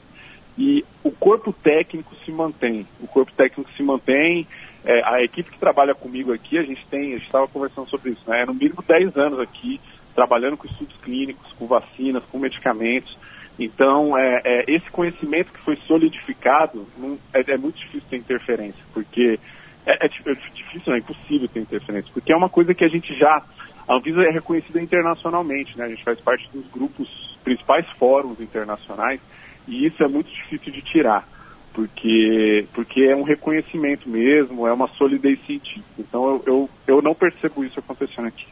[0.58, 2.86] e o corpo técnico se mantém.
[3.00, 4.46] O corpo técnico se mantém.
[4.84, 8.12] É, a equipe que trabalha comigo aqui, a gente tem, a gente estava conversando sobre
[8.12, 8.44] isso, né?
[8.46, 9.80] No mínimo 10 anos aqui,
[10.14, 13.16] trabalhando com estudos clínicos, com vacinas, com medicamentos.
[13.58, 18.82] Então, é, é, esse conhecimento que foi solidificado, não, é, é, muito difícil ter interferência,
[18.94, 19.38] porque
[19.84, 22.88] é, é, é, difícil, não, é impossível ter interferência, porque é uma coisa que a
[22.88, 23.42] gente já,
[23.86, 25.84] a Anvisa é reconhecida internacionalmente, né?
[25.84, 29.20] A gente faz parte dos grupos, principais fóruns internacionais,
[29.68, 31.28] e isso é muito difícil de tirar,
[31.72, 35.84] porque, porque é um reconhecimento mesmo, é uma solidez científica.
[35.98, 38.46] Então, eu, eu, eu não percebo isso acontecendo aqui.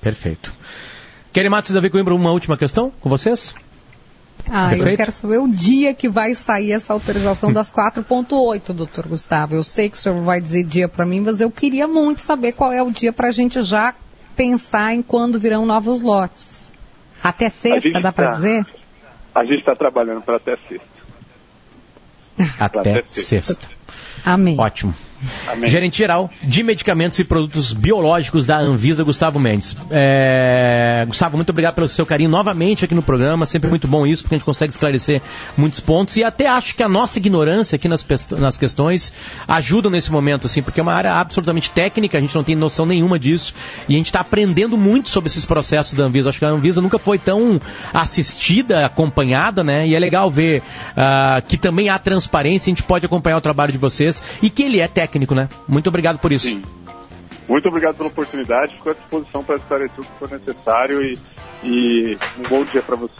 [0.00, 0.52] Perfeito.
[1.32, 3.54] Kelly Matos Davi Coimbra, uma última questão com vocês?
[4.50, 4.88] Ah, Perfeito?
[4.88, 9.54] eu quero saber o dia que vai sair essa autorização das 4.8, doutor Gustavo.
[9.54, 12.52] Eu sei que o senhor vai dizer dia para mim, mas eu queria muito saber
[12.52, 13.94] qual é o dia para a gente já
[14.36, 16.72] pensar em quando virão novos lotes.
[17.22, 18.66] Até sexta, dá para tá, dizer?
[19.34, 20.97] A gente está trabalhando para até sexta.
[22.58, 23.52] Até, Até sexta.
[23.54, 23.68] sexta.
[24.24, 24.56] Amém.
[24.58, 24.94] Ótimo.
[25.46, 25.68] Amém.
[25.68, 29.76] Gerente geral de medicamentos e produtos biológicos da Anvisa, Gustavo Mendes.
[29.90, 33.46] É, Gustavo, muito obrigado pelo seu carinho novamente aqui no programa.
[33.46, 35.20] Sempre muito bom isso, porque a gente consegue esclarecer
[35.56, 36.16] muitos pontos.
[36.16, 38.06] E até acho que a nossa ignorância aqui nas,
[38.38, 39.12] nas questões
[39.46, 42.86] ajuda nesse momento, assim, porque é uma área absolutamente técnica, a gente não tem noção
[42.86, 43.54] nenhuma disso.
[43.88, 46.30] E a gente está aprendendo muito sobre esses processos da Anvisa.
[46.30, 47.60] Acho que a Anvisa nunca foi tão
[47.92, 49.86] assistida, acompanhada, né?
[49.86, 50.62] E é legal ver
[50.96, 54.62] ah, que também há transparência, a gente pode acompanhar o trabalho de vocês e que
[54.62, 55.48] ele é técnico, né?
[55.66, 56.46] Muito obrigado por isso.
[56.46, 56.62] Sim.
[57.48, 58.74] Muito obrigado pela oportunidade.
[58.74, 61.18] Fico à disposição para esclarecer o que for necessário e,
[61.64, 63.14] e um bom dia para você.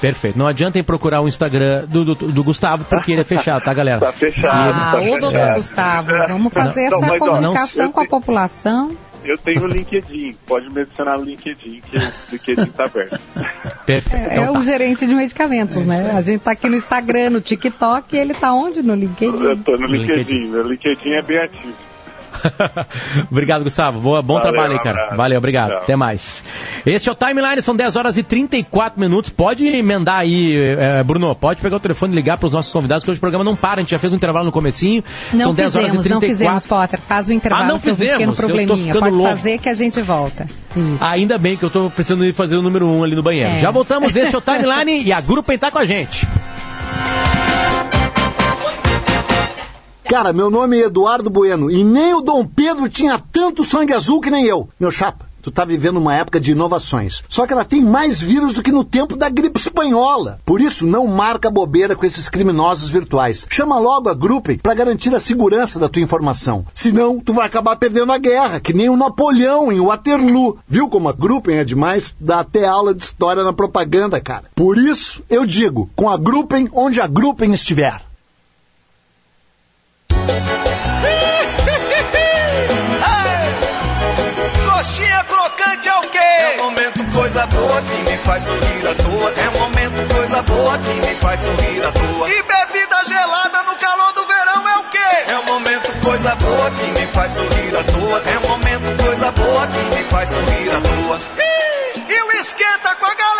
[0.00, 0.38] Perfeito.
[0.38, 3.74] Não adianta em procurar o Instagram do, do, do Gustavo, porque ele é fechado, tá,
[3.74, 4.00] galera?
[4.00, 4.72] Tá fechado.
[4.72, 5.54] Ah, tá ô, doutor.
[5.56, 8.96] Gustavo, vamos fazer Não, essa ó, comunicação não, com a população.
[9.24, 10.36] Eu tenho o LinkedIn.
[10.46, 12.00] Pode me adicionar no LinkedIn, que o
[12.32, 13.20] LinkedIn está aberto.
[13.86, 14.26] Perfeito.
[14.26, 14.64] É, Então o tá.
[14.64, 16.10] gerente de medicamentos, né?
[16.16, 18.82] A gente tá aqui no Instagram, no TikTok, e ele tá onde?
[18.82, 19.62] No Eu LinkedIn.
[19.62, 20.18] tô no No LinkedIn.
[20.20, 20.48] LinkedIn.
[20.50, 21.74] Meu LinkedIn é bem ativo.
[23.30, 24.00] obrigado, Gustavo.
[24.00, 24.98] Boa, bom Valeu, trabalho aí, um cara.
[24.98, 25.16] abraço.
[25.16, 25.70] Valeu, obrigado.
[25.70, 25.78] Tchau.
[25.78, 26.42] Até mais.
[26.86, 29.30] Este é o Timeline, são 10 horas e 34 minutos.
[29.30, 33.04] Pode emendar aí, eh, Bruno, pode pegar o telefone e ligar para os nossos convidados,
[33.04, 33.76] que hoje o programa não para.
[33.76, 35.02] A gente já fez um intervalo no comecinho.
[35.32, 36.60] Não são 10 horas e fizemos, não 34.
[36.60, 37.00] fizemos, Potter.
[37.00, 38.20] Faz o intervalo Ah, não fizemos?
[38.20, 38.76] Eu tô probleminha.
[38.78, 39.30] ficando Pode louco.
[39.30, 40.46] fazer que a gente volta.
[40.76, 41.04] Isso.
[41.04, 43.50] Ainda bem que eu tô precisando ir fazer o número 1 um ali no banheiro.
[43.50, 43.58] É.
[43.58, 46.26] Já voltamos, este é o Timeline e a Grupo tá com a gente.
[50.10, 54.20] Cara, meu nome é Eduardo Bueno e nem o Dom Pedro tinha tanto sangue azul
[54.20, 54.68] que nem eu.
[54.76, 57.22] Meu chapa, tu tá vivendo uma época de inovações.
[57.28, 60.40] Só que ela tem mais vírus do que no tempo da gripe espanhola.
[60.44, 63.46] Por isso, não marca bobeira com esses criminosos virtuais.
[63.48, 66.66] Chama logo a Gruppen para garantir a segurança da tua informação.
[66.74, 70.58] Senão, tu vai acabar perdendo a guerra, que nem o Napoleão em Waterloo.
[70.66, 72.16] Viu como a Gruppen é demais?
[72.18, 74.42] Dá até aula de história na propaganda, cara.
[74.56, 78.09] Por isso, eu digo, com a Gruppen onde a Gruppen estiver.
[84.64, 86.18] Coxinha crocante é o quê?
[86.18, 89.32] É um momento coisa boa que me faz sorrir à toa.
[89.36, 92.28] É um momento coisa boa que me faz sorrir à toa.
[92.30, 94.98] E bebida gelada no calor do verão é o quê?
[95.28, 98.22] É um momento coisa boa que me faz sorrir à toa.
[98.24, 101.20] É um momento coisa boa que me faz sorrir à toa.
[102.08, 103.39] E o esquenta com a galera.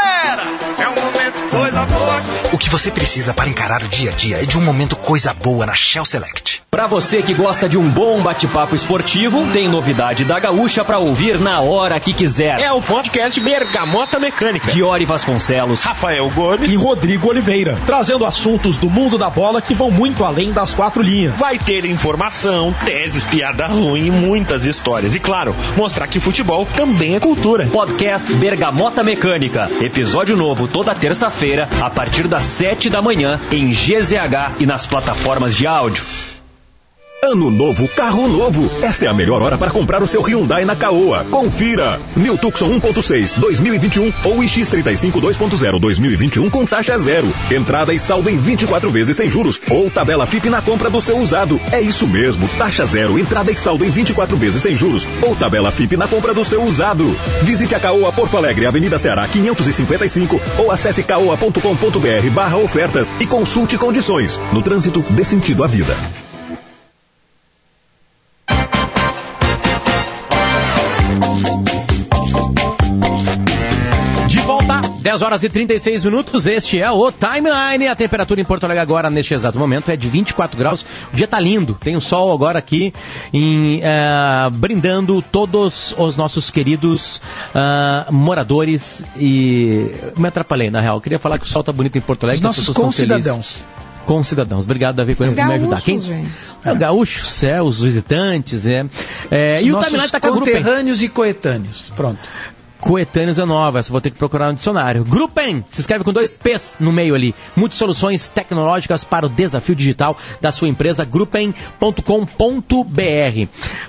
[2.60, 5.64] Que você precisa para encarar o dia a dia é de um momento coisa boa
[5.64, 6.62] na Shell Select.
[6.70, 11.40] Para você que gosta de um bom bate-papo esportivo, tem novidade da Gaúcha para ouvir
[11.40, 12.60] na hora que quiser.
[12.60, 14.70] É o podcast Bergamota Mecânica.
[14.70, 19.90] Diori Vasconcelos, Rafael Gomes e Rodrigo Oliveira, trazendo assuntos do mundo da bola que vão
[19.90, 21.34] muito além das quatro linhas.
[21.36, 25.14] vai ter informação, teses, piada ruim e muitas histórias.
[25.14, 27.66] E claro, mostrar que futebol também é cultura.
[27.68, 29.66] podcast Bergamota Mecânica.
[29.80, 35.56] Episódio novo toda terça-feira, a partir das 7 da manhã, em GZH e nas plataformas
[35.56, 36.04] de áudio.
[37.30, 38.68] Ano novo, carro novo.
[38.82, 41.24] Esta é a melhor hora para comprar o seu Hyundai na Caoa.
[41.30, 42.00] Confira.
[42.16, 47.32] New Tucson 1.6 2021 ou X35 2.0 2021 com taxa zero.
[47.48, 51.18] Entrada e saldo em 24 vezes sem juros ou tabela FIP na compra do seu
[51.18, 51.60] usado.
[51.70, 55.70] É isso mesmo, taxa zero, entrada e saldo em 24 vezes sem juros ou tabela
[55.70, 57.16] FIP na compra do seu usado.
[57.44, 63.78] Visite a Caoa Porto Alegre, Avenida Ceará 555 ou acesse caoa.com.br barra ofertas e consulte
[63.78, 64.40] condições.
[64.52, 65.94] No trânsito, dê sentido à vida.
[75.10, 76.46] 10 horas e 36 minutos.
[76.46, 77.88] Este é o Timeline.
[77.88, 80.86] A temperatura em Porto Alegre agora, neste exato momento, é de 24 graus.
[81.12, 81.76] O dia tá lindo.
[81.80, 82.94] Tem o sol agora aqui
[83.32, 87.20] em, eh, brindando todos os nossos queridos
[87.52, 89.90] ah, moradores e.
[90.16, 90.98] Me atrapalhei, na real.
[90.98, 92.46] Eu queria falar que o sol tá bonito em Porto Os Alegre.
[92.46, 93.64] as nossos concidadãos.
[94.06, 94.64] Concidadãos.
[94.64, 95.56] Obrigado, Davi Os por me ajudar.
[95.56, 95.98] gaúchos, Quem?
[95.98, 96.30] gente.
[96.64, 98.84] É, o gaúcho, céu, os visitantes, é.
[99.30, 101.92] É, Os e o Timeline tá com conterrâneos e coetâneos.
[101.96, 102.18] Pronto.
[102.80, 105.04] Coetâneos é nova, essa vou ter que procurar no dicionário.
[105.04, 107.34] Gruppen, se escreve com dois P's no meio ali.
[107.54, 111.52] Muitas soluções tecnológicas para o desafio digital da sua empresa, gruppen.com.br.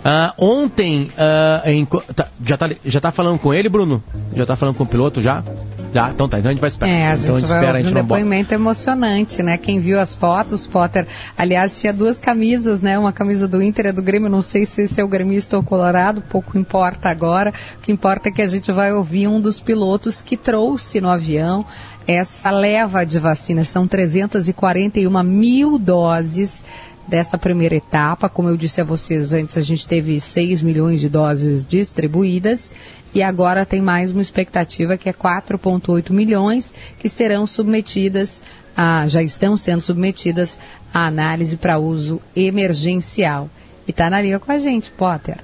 [0.04, 4.04] Ah, ontem, ah, em tá- já, tá, já tá falando com ele, Bruno?
[4.36, 5.44] Já tá falando com o piloto já?
[5.94, 6.92] Já, então tá, então a gente vai esperar.
[6.92, 8.19] É, a gente então a gente vai espera, a gente um não bota.
[8.19, 9.58] depoimento emocionante, né?
[9.58, 11.06] Quem viu as fotos, Potter,
[11.37, 12.98] aliás, tinha duas camisas, né?
[12.98, 15.63] Uma camisa do Inter e do Grêmio, não sei se esse é o gremista ou
[15.63, 17.54] colorado, pouco importa agora.
[17.77, 21.10] O que importa é que a gente vai ouvir um dos pilotos que trouxe no
[21.10, 21.65] avião
[22.08, 23.63] essa leva de vacina.
[23.63, 26.63] São 341 mil doses
[27.12, 28.30] dessa primeira etapa.
[28.30, 32.72] Como eu disse a vocês antes, a gente teve 6 milhões de doses distribuídas
[33.14, 38.42] e agora tem mais uma expectativa que é 4,8 milhões que serão submetidas
[38.78, 40.58] a, já estão sendo submetidas
[40.94, 43.50] à análise para uso emergencial.
[43.86, 45.40] E está na linha com a gente, Potter.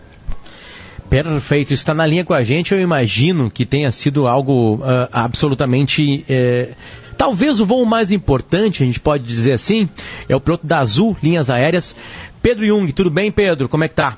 [1.10, 2.74] Perfeito, está na linha com a gente.
[2.74, 6.24] Eu imagino que tenha sido algo uh, absolutamente.
[6.30, 6.70] Eh,
[7.18, 9.90] talvez o voo mais importante, a gente pode dizer assim,
[10.30, 11.96] é o piloto da Azul Linhas Aéreas.
[12.42, 13.68] Pedro Jung, tudo bem, Pedro?
[13.68, 14.18] Como é que tá?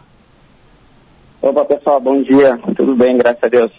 [1.41, 2.59] Opa, pessoal, bom dia.
[2.75, 3.71] Tudo bem, graças a Deus.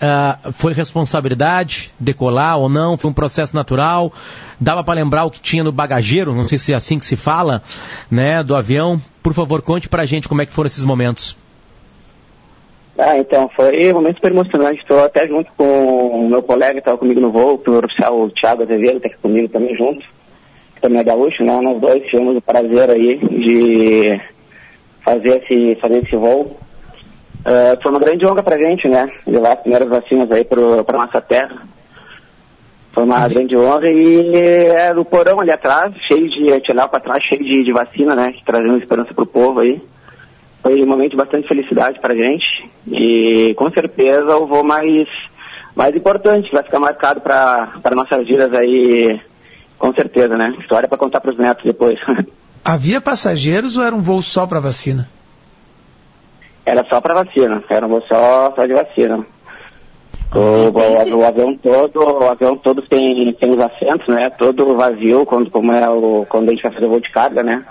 [0.00, 2.96] Uh, foi responsabilidade decolar ou não?
[2.96, 4.12] Foi um processo natural?
[4.58, 6.34] Dava para lembrar o que tinha no bagageiro?
[6.34, 7.62] Não sei se é assim que se fala,
[8.10, 9.00] né, do avião.
[9.22, 11.36] Por favor, conte pra gente como é que foram esses momentos.
[12.98, 14.80] Ah, então, foi um momento super emocionante.
[14.80, 18.62] Estou até junto com o meu colega que estava comigo no voo, o oficial Thiago
[18.62, 20.04] Azevedo, está aqui comigo também junto,
[20.74, 21.58] que também é gaúcho, né?
[21.60, 24.20] Nós dois tivemos o prazer aí de
[25.02, 26.58] fazer esse, fazer esse voo.
[27.40, 29.10] Uh, foi uma grande honra pra gente, né?
[29.26, 31.62] Levar as primeiras vacinas aí para nossa terra.
[32.92, 36.88] Foi uma grande honra e era é, o porão ali atrás, cheio de, tinha lá
[36.88, 38.34] para trás, cheio de, de vacina, né?
[38.44, 39.80] Trazendo esperança pro povo aí
[40.62, 45.08] foi um momento de bastante felicidade para a gente e com certeza o voo mais,
[45.74, 49.20] mais importante, vai ficar marcado para nossas vidas aí,
[49.78, 50.54] com certeza, né?
[50.60, 51.98] História para contar para os netos depois.
[52.64, 55.08] Havia passageiros ou era um voo só para vacina?
[56.64, 59.24] Era só para vacina, era um voo só, só de vacina.
[60.32, 64.30] O, o, o, avião todo, o avião todo tem, tem os assentos, né?
[64.38, 67.42] Todo vazio, quando, como é o, quando a gente vai fazer o voo de carga,
[67.42, 67.64] né?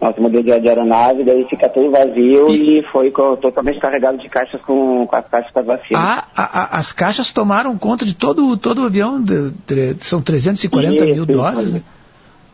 [0.00, 4.60] Nosso modelo de aeronave, daí fica tudo vazio e, e foi totalmente carregado de caixas
[4.62, 6.02] com, com as caixas das vacinas.
[6.02, 10.22] Ah, a, a, as caixas tomaram conta de todo, todo o avião, de, de, são
[10.22, 11.82] 340 isso, mil doses, né?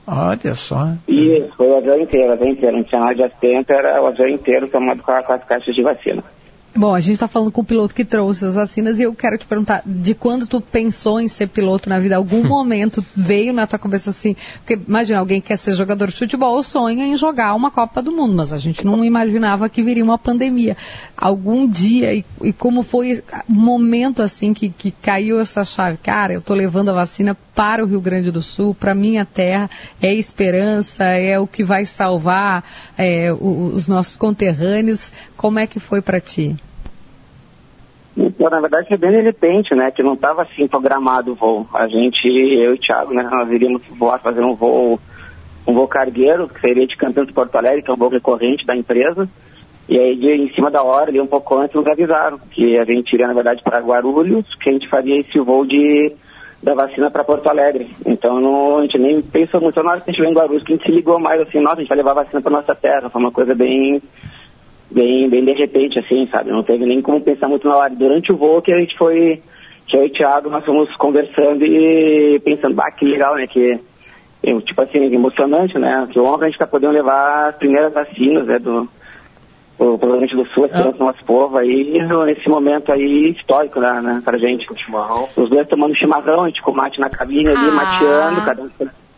[0.07, 0.93] Olha só.
[1.09, 4.07] Isso, foi o avião inteiro, o avião inteiro, não tinha nada de assento, era o
[4.07, 6.23] avião inteiro tomado com, com as caixas de vacina.
[6.77, 9.39] Bom, a gente está falando com o piloto que trouxe as vacinas e eu quero
[9.39, 12.17] te perguntar, de quando tu pensou em ser piloto na vida?
[12.17, 14.37] Algum momento veio na tua cabeça assim?
[14.59, 18.13] Porque imagina, alguém que quer ser jogador de futebol sonha em jogar uma Copa do
[18.13, 20.77] Mundo, mas a gente não imaginava que viria uma pandemia.
[21.17, 25.97] Algum dia, e, e como foi o momento assim que, que caiu essa chave?
[25.97, 29.71] Cara, eu estou levando a vacina para o Rio Grande do Sul, para minha terra,
[30.03, 32.63] é esperança, é o que vai salvar
[32.99, 35.11] é, os nossos conterrâneos.
[35.39, 36.55] Como é que foi para ti?
[38.17, 39.91] Então, na verdade, foi bem de repente, né?
[39.91, 41.67] Que não estava assim programado o voo.
[41.75, 43.23] A gente, eu e o Thiago, né?
[43.31, 44.99] Nós iríamos voar, fazer um voo,
[45.67, 48.65] um voo cargueiro, que seria de Campinas de Porto Alegre, que é um voo recorrente
[48.65, 49.29] da empresa.
[49.89, 52.85] E aí, de, em cima da hora, ali um pouco antes, nos avisaram que a
[52.85, 56.13] gente iria, na verdade, para Guarulhos, que a gente faria esse voo de,
[56.63, 57.87] da vacina para Porto Alegre.
[58.05, 60.63] Então, não, a gente nem pensou muito na hora que a gente veio em Guarulhos,
[60.65, 62.51] que a gente se ligou mais assim, nossa, a gente vai levar a vacina para
[62.51, 63.11] nossa terra.
[63.11, 64.01] Foi uma coisa bem
[64.91, 66.51] bem, bem de repente, assim, sabe?
[66.51, 67.95] Não teve nem como pensar muito na hora.
[67.95, 69.41] Durante o voo que a gente foi,
[69.87, 73.47] que eu e o Thiago, nós fomos conversando e pensando, bah, que legal, né?
[73.47, 73.79] Que,
[74.43, 76.07] tipo assim, emocionante, né?
[76.11, 78.59] Que honra a gente tá podendo levar as primeiras vacinas, né?
[78.59, 78.89] Do,
[79.79, 84.23] o do Sul, a esperança do nosso povo aí, nesse momento aí histórico, né, né
[84.25, 84.67] pra gente.
[84.83, 85.29] Chimarrão.
[85.37, 87.73] Os dois tomando chimarrão, a gente com mate na cabine ali, ah.
[87.73, 88.71] mateando, cada um,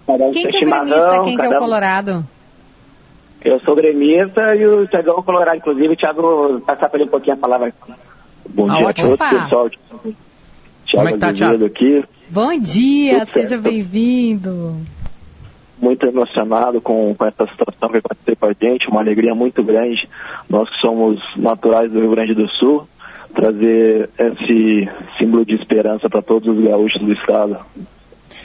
[0.06, 1.22] cada um quem que é chimarrão.
[1.22, 2.24] Quem que é o Colorado?
[3.44, 5.88] Eu sou gremista e o Tiagão Colorado, inclusive.
[5.88, 7.72] O Thiago, passar para ele um pouquinho a palavra.
[8.48, 9.14] Bom ah, dia ótimo.
[9.14, 9.70] a todos, pessoal.
[9.70, 10.16] Thiago
[10.92, 11.64] Como é que tá, Thiago?
[11.64, 12.04] aqui.
[12.30, 14.76] Bom dia, Tudo seja bem-vindo.
[15.80, 20.08] Muito emocionado com, com essa situação que aconteceu com a gente, uma alegria muito grande.
[20.48, 22.88] Nós que somos naturais do Rio Grande do Sul,
[23.32, 27.58] trazer esse símbolo de esperança para todos os gaúchos do estado.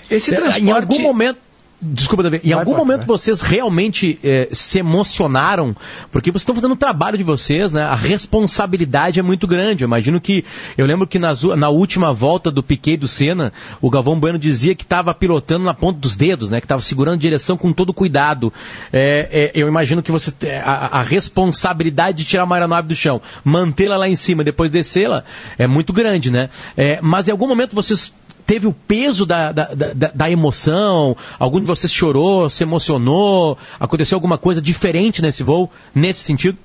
[0.09, 0.63] Esse transporte...
[0.63, 1.39] Em algum momento
[1.85, 2.39] Desculpa, Davi.
[2.43, 3.07] Em vai, algum pode, momento vai.
[3.07, 5.75] vocês realmente eh, se emocionaram?
[6.11, 7.83] Porque vocês estão fazendo o trabalho de vocês, né?
[7.83, 9.83] A responsabilidade é muito grande.
[9.83, 10.45] Eu imagino que.
[10.77, 14.73] Eu lembro que nas, na última volta do Piquet do Senna, o Galvão Bueno dizia
[14.73, 16.61] que estava pilotando na ponta dos dedos, né?
[16.61, 18.53] Que estava segurando direção com todo cuidado.
[18.93, 20.33] É, é, eu imagino que você.
[20.63, 24.71] A, a, responsabilidade de tirar uma aeronave do chão, mantê-la lá em cima e depois
[24.71, 25.25] descê-la,
[25.57, 26.49] é muito grande, né?
[26.77, 28.13] É, mas em algum momento vocês
[28.45, 31.15] teve o peso da, da, da, da, emoção?
[31.39, 33.57] Algum de vocês chorou, se emocionou?
[33.79, 36.57] Aconteceu alguma coisa diferente nesse voo, nesse sentido?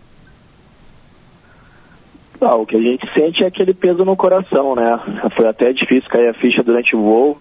[2.41, 5.01] Não, o que a gente sente é aquele peso no coração, né?
[5.35, 7.39] Foi até difícil cair a ficha durante o voo,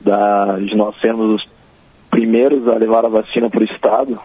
[0.00, 1.48] da, de nós sermos os
[2.10, 4.18] primeiros a levar a vacina para o Estado.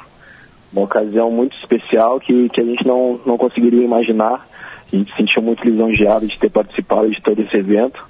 [0.72, 4.48] Uma ocasião muito especial que, que a gente não, não conseguiria imaginar.
[4.92, 8.02] A gente se sentiu muito lisonjeado de ter participado de todo esse evento.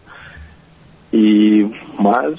[1.15, 1.65] E,
[1.97, 2.37] mas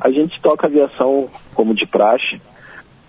[0.00, 2.40] a gente toca aviação como de praxe.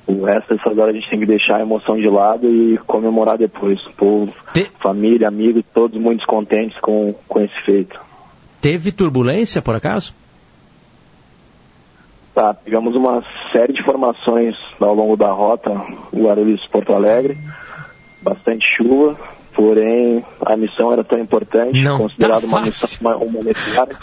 [0.07, 3.37] O resto dessas horas a gente tem que deixar a emoção de lado e comemorar
[3.37, 3.79] depois.
[3.85, 4.69] O povo, Te...
[4.79, 7.99] família, amigos, todos muito contentes com, com esse feito.
[8.59, 10.15] Teve turbulência, por acaso?
[12.33, 15.69] Tá, pegamos uma série de informações ao longo da rota
[16.11, 17.37] Guarulhos-Porto Alegre,
[18.23, 19.15] bastante chuva,
[19.53, 23.95] porém a missão era tão importante, Não considerada tá uma missão uma, humanitária.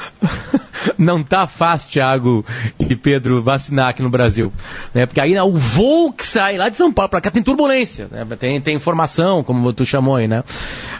[0.97, 2.45] Não tá fácil, Thiago
[2.79, 4.53] e Pedro, vacinar aqui no Brasil.
[4.95, 5.07] Né?
[5.07, 8.09] Porque aí né, o voo que sai lá de São Paulo para cá tem turbulência,
[8.11, 8.27] né?
[8.39, 10.43] tem, tem informação, como tu chamou aí, né?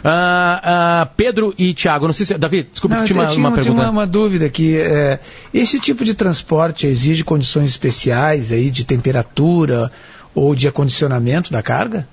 [0.03, 2.37] Ah, ah, Pedro e Thiago, não sei se.
[2.37, 3.83] Davi, desculpa, Não, tinha uma, eu tinha, uma tinha pergunta.
[3.83, 4.77] uma, uma dúvida aqui.
[4.77, 5.19] É,
[5.53, 9.91] esse tipo de transporte exige condições especiais aí de temperatura
[10.33, 12.07] ou de acondicionamento da carga?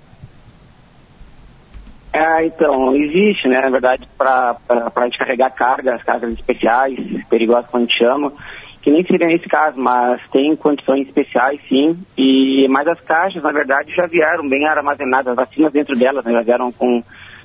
[2.13, 6.99] É, então, existe, né, na verdade, para a gente carregar cargas, cargas especiais,
[7.29, 8.33] perigosas, como a gente chama,
[8.81, 13.53] que nem seria nesse caso, mas tem condições especiais, sim, e mas as caixas, na
[13.53, 17.03] verdade, já vieram bem armazenadas, as vacinas dentro delas, né, já vieram com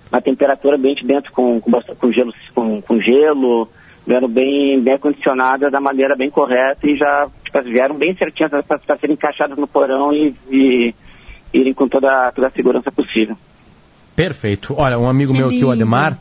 [0.10, 3.68] uma temperatura ambiente dentro, com, com, com gelo, com, com gelo,
[4.08, 8.98] vieram bem, bem acondicionadas da maneira bem correta e já tipo, vieram bem certinhas para
[8.98, 10.96] serem encaixadas no porão e, e
[11.54, 13.36] irem com toda, toda a segurança possível.
[14.16, 14.76] Perfeito.
[14.78, 15.72] Olha, um amigo Que meu aqui, o.
[15.72, 16.18] Ademar,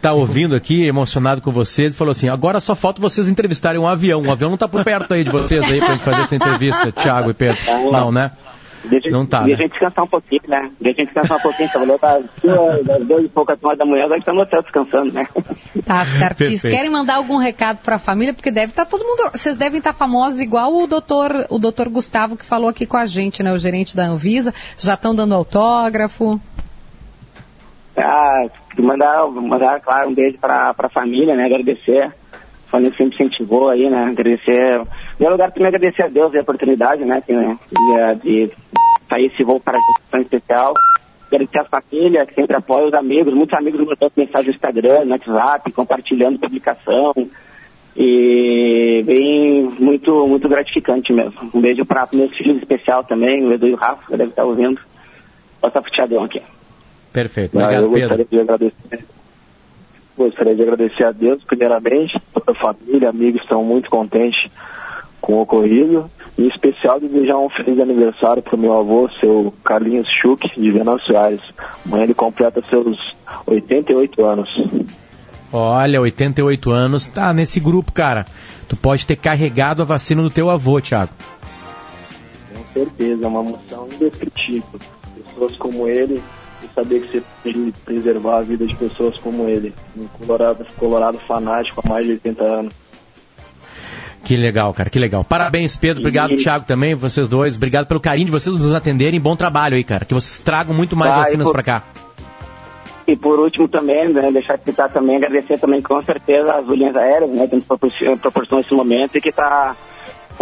[0.00, 3.86] tá ouvindo aqui, emocionado com vocês, e falou assim: agora só falta vocês entrevistarem um
[3.86, 4.22] avião.
[4.22, 6.92] Um avião não tá por perto aí de vocês aí pra gente fazer essa entrevista,
[6.92, 7.60] Thiago e Pedro.
[7.90, 8.32] Não, né?
[8.84, 9.64] Deixa, Não tá, deixa né?
[9.64, 10.70] a gente descansar um pouquinho, né?
[10.80, 11.68] Deixa a gente descansar um pouquinho.
[11.68, 15.12] Trabalhou tá duas, das duas e poucas horas da manhã, agora estamos no céu descansando,
[15.12, 15.28] né?
[15.84, 16.36] Tá certíssimo.
[16.36, 16.76] Perfeito.
[16.76, 18.32] Querem mandar algum recado para a família?
[18.32, 19.30] Porque deve estar todo mundo.
[19.32, 23.06] Vocês devem estar famosos igual o doutor, o doutor Gustavo que falou aqui com a
[23.06, 23.52] gente, né?
[23.52, 24.54] O gerente da Anvisa.
[24.78, 26.40] Já estão dando autógrafo.
[27.96, 28.46] Ah,
[28.78, 31.46] mandar, mandar, claro, um beijo para a família, né?
[31.46, 32.04] Agradecer.
[32.04, 34.04] A família sempre incentivou aí, né?
[34.04, 34.80] Agradecer.
[34.80, 37.22] Em primeiro lugar, também agradecer a Deus a oportunidade, né?
[37.24, 38.52] que, né, De, de
[39.08, 40.74] sair esse voo para a gente tão especial.
[41.26, 43.34] Agradecer a família, que sempre apoia os amigos.
[43.34, 47.14] Muitos amigos mandando mensagem no Instagram, no WhatsApp, compartilhando publicação.
[47.96, 51.50] E bem, muito, muito gratificante mesmo.
[51.54, 54.44] Um beijo para meus filhos especial também, o Edu e o Rafa, que deve estar
[54.44, 54.78] ouvindo.
[55.62, 56.42] Nossa futeadão aqui.
[57.16, 57.56] Perfeito.
[57.56, 58.08] Obrigado, eu Pedro.
[58.08, 59.04] gostaria de agradecer.
[60.18, 64.38] Gostaria de agradecer a Deus, primeiramente, toda a família, amigos estão muito contentes
[65.18, 66.10] com o ocorrido.
[66.38, 71.06] Em especial, desejar um feliz aniversário para o meu avô, seu Carlinhos Schuch, de Venâncio
[71.06, 71.40] Soares.
[71.86, 74.50] Amanhã ele completa seus 88 anos.
[75.50, 78.26] Olha, 88 anos, tá nesse grupo, cara.
[78.68, 81.12] Tu pode ter carregado a vacina do teu avô, Thiago.
[82.54, 84.78] Com certeza, é uma emoção indescritível.
[85.14, 86.22] Pessoas como ele,
[86.70, 89.74] e saber que você pode preservar a vida de pessoas como ele.
[89.96, 92.72] Um colorado, colorado fanático há mais de 80 anos.
[94.24, 95.22] Que legal, cara, que legal.
[95.22, 96.00] Parabéns, Pedro.
[96.00, 97.54] Obrigado, E- Thiago, também, vocês dois.
[97.56, 99.20] Obrigado pelo carinho de vocês nos atenderem.
[99.20, 100.04] Bom trabalho aí, cara.
[100.04, 101.84] Que vocês tragam muito mais Tá, vacinas por- pra cá.
[103.06, 106.96] E por último também, né, deixar de citar também, agradecer também com certeza as linhas
[106.96, 109.76] aéreas, né, que nos proporcion- proporcionam esse momento e que está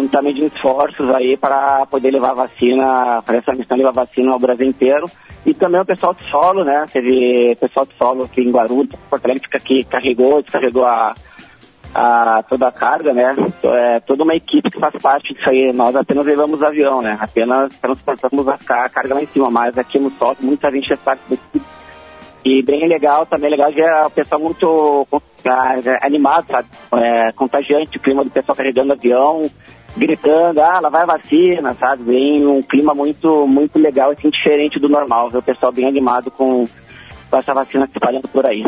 [0.08, 4.32] tá medindo esforços aí para poder levar a vacina, para essa missão levar a vacina
[4.32, 5.06] ao Brasil inteiro.
[5.46, 9.24] E também o pessoal de solo, né, teve pessoal de solo aqui em Guarulhos, Porto
[9.24, 11.14] Alegre, que carregou, descarregou a,
[11.94, 15.72] a, toda a carga, né, é toda uma equipe que faz parte disso aí.
[15.72, 19.76] Nós apenas levamos o avião, né, apenas transportamos a ca- carga lá em cima, mas
[19.76, 21.74] aqui no solo muita gente faz parte equipe
[22.44, 25.08] e bem legal, também legal ver o pessoal muito
[25.46, 26.68] ah, animado, sabe?
[26.92, 29.50] É, contagiante, o clima do pessoal carregando avião,
[29.96, 32.04] gritando, ah, lá vai a vacina, sabe?
[32.04, 36.30] Bem um clima muito, muito legal, assim, diferente do normal, ver o pessoal bem animado
[36.30, 36.66] com,
[37.30, 38.64] com essa vacina se espalhando por aí.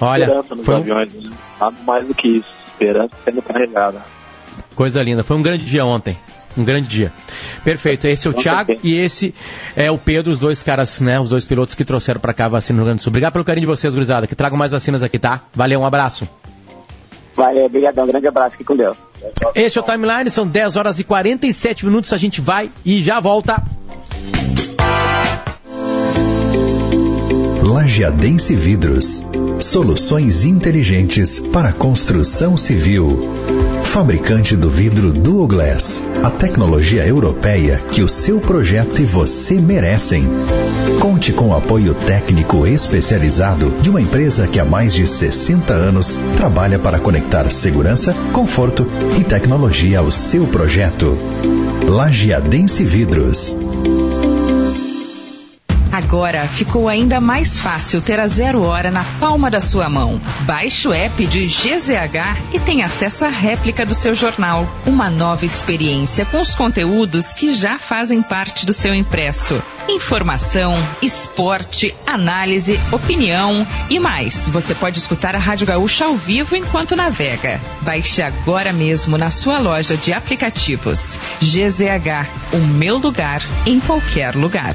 [0.00, 1.36] Olha, esperança nos foi aviões, né?
[1.60, 4.02] nada mais do que isso, esperança sendo carregada.
[4.74, 5.22] Coisa linda.
[5.24, 6.16] Foi um grande dia ontem.
[6.56, 7.12] Um grande dia.
[7.64, 8.06] Perfeito.
[8.06, 8.86] Esse é o Com Thiago certeza.
[8.86, 9.34] e esse
[9.74, 11.18] é o Pedro, os dois caras, né?
[11.18, 13.10] Os dois pilotos que trouxeram pra cá a vacina no Rio Grande do Sul.
[13.10, 14.28] Obrigado pelo carinho de vocês, gurizada.
[14.28, 15.40] Que tragam mais vacinas aqui, tá?
[15.52, 16.28] Valeu, um abraço.
[17.34, 18.96] Valeu, obrigadão, grande abraço, fique com Deus.
[19.54, 22.12] Esse é o Timeline, são 10 horas e 47 minutos.
[22.12, 23.62] A gente vai e já volta.
[27.62, 29.24] Lajeadense Vidros.
[29.60, 33.18] Soluções inteligentes para construção civil.
[33.84, 36.04] Fabricante do vidro Duo Glass.
[36.22, 40.26] A tecnologia europeia que o seu projeto e você merecem.
[40.98, 46.18] Conte com o apoio técnico especializado de uma empresa que há mais de 60 anos
[46.36, 48.86] trabalha para conectar segurança, conforto
[49.18, 51.16] e tecnologia ao seu projeto.
[51.86, 53.56] Lajeadense Vidros.
[55.94, 60.20] Agora ficou ainda mais fácil ter a zero hora na palma da sua mão.
[60.40, 64.68] Baixe o app de GZH e tenha acesso à réplica do seu jornal.
[64.88, 69.62] Uma nova experiência com os conteúdos que já fazem parte do seu impresso.
[69.88, 74.48] Informação, esporte, análise, opinião e mais.
[74.48, 77.60] Você pode escutar a Rádio Gaúcha ao vivo enquanto navega.
[77.82, 81.20] Baixe agora mesmo na sua loja de aplicativos.
[81.40, 84.74] GZH, o meu lugar em qualquer lugar.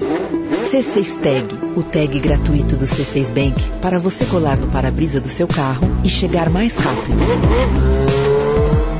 [0.00, 1.46] C6 Tag,
[1.76, 6.08] o tag gratuito do C6 Bank para você colar no para-brisa do seu carro e
[6.08, 7.18] chegar mais rápido.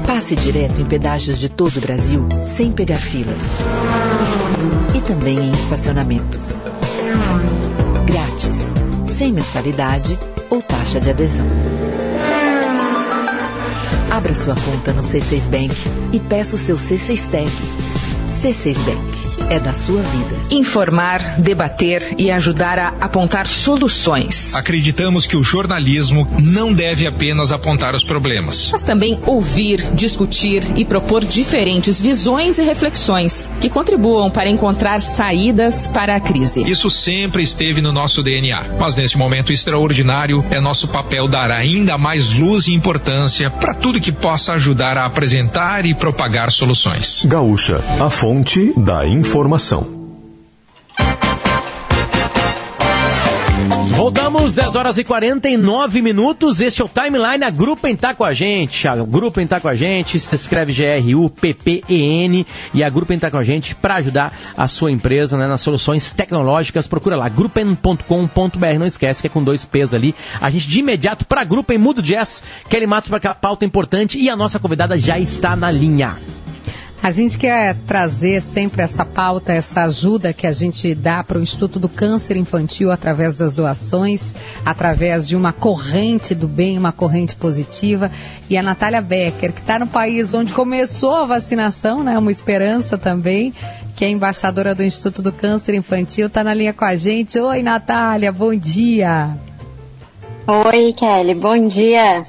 [0.06, 3.44] Passe direto em pedágios de todo o Brasil sem pegar filas.
[4.94, 6.56] E também em estacionamentos.
[8.04, 8.74] Grátis,
[9.06, 10.18] sem mensalidade
[10.50, 11.46] ou taxa de adesão.
[14.10, 15.74] Abra sua conta no C6 Bank
[16.12, 17.50] e peça o seu C6 Tag.
[18.28, 20.36] C6 Bank é da sua vida.
[20.52, 24.54] Informar, debater e ajudar a apontar soluções.
[24.54, 30.84] Acreditamos que o jornalismo não deve apenas apontar os problemas, mas também ouvir, discutir e
[30.84, 36.62] propor diferentes visões e reflexões que contribuam para encontrar saídas para a crise.
[36.62, 41.98] Isso sempre esteve no nosso DNA, mas nesse momento extraordinário é nosso papel dar ainda
[41.98, 47.24] mais luz e importância para tudo que possa ajudar a apresentar e propagar soluções.
[47.26, 49.39] Gaúcha, a fonte da informação.
[54.00, 56.62] Voltamos, 10 horas e 49 minutos.
[56.62, 57.44] Este é o Timeline.
[57.44, 58.88] A Gruppen tá com a gente.
[58.88, 60.18] A Gruppen tá com a gente.
[60.18, 62.46] Se escreve G-R-U-P-P-E-N.
[62.72, 66.10] E a Gruppen tá com a gente para ajudar a sua empresa né, nas soluções
[66.12, 66.86] tecnológicas.
[66.86, 68.78] Procura lá, gruppen.com.br.
[68.78, 70.14] Não esquece que é com dois P's ali.
[70.40, 72.42] A gente de imediato para a Gruppen muda o jazz.
[72.70, 74.18] Kelly Matos para a pauta importante.
[74.18, 76.16] E a nossa convidada já está na linha.
[77.02, 81.42] A gente quer trazer sempre essa pauta, essa ajuda que a gente dá para o
[81.42, 84.36] Instituto do Câncer Infantil através das doações,
[84.66, 88.10] através de uma corrente do bem, uma corrente positiva.
[88.50, 92.98] E a Natália Becker, que está no país onde começou a vacinação, né, uma esperança
[92.98, 93.54] também,
[93.96, 97.38] que é embaixadora do Instituto do Câncer Infantil, está na linha com a gente.
[97.38, 99.30] Oi, Natália, bom dia.
[100.46, 102.24] Oi, Kelly, bom dia.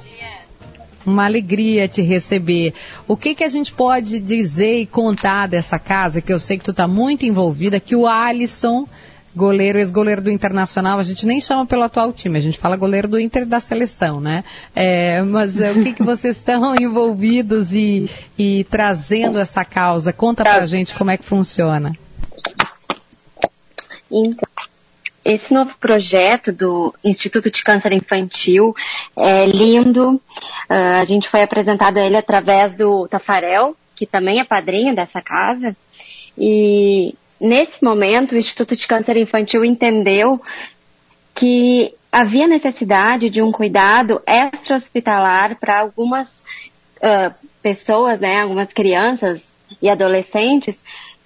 [1.04, 2.72] Uma alegria te receber.
[3.12, 6.64] O que, que a gente pode dizer e contar dessa casa, que eu sei que
[6.64, 8.88] tu está muito envolvida, que o Alisson,
[9.36, 13.06] goleiro, ex-goleiro do Internacional, a gente nem chama pelo atual time, a gente fala goleiro
[13.06, 14.42] do Inter da seleção, né?
[14.74, 18.08] É, mas é, o que, que vocês estão envolvidos e,
[18.38, 20.10] e trazendo essa causa?
[20.10, 21.94] Conta pra gente como é que funciona.
[24.10, 24.51] Então,
[25.24, 28.74] esse novo projeto do Instituto de Câncer Infantil
[29.16, 30.14] é lindo.
[30.68, 35.20] Uh, a gente foi apresentado a ele através do Tafarel, que também é padrinho dessa
[35.22, 35.76] casa.
[36.36, 40.40] E nesse momento o Instituto de Câncer Infantil entendeu
[41.34, 46.42] que havia necessidade de um cuidado extra-hospitalar para algumas
[46.98, 50.82] uh, pessoas, né, algumas crianças e adolescentes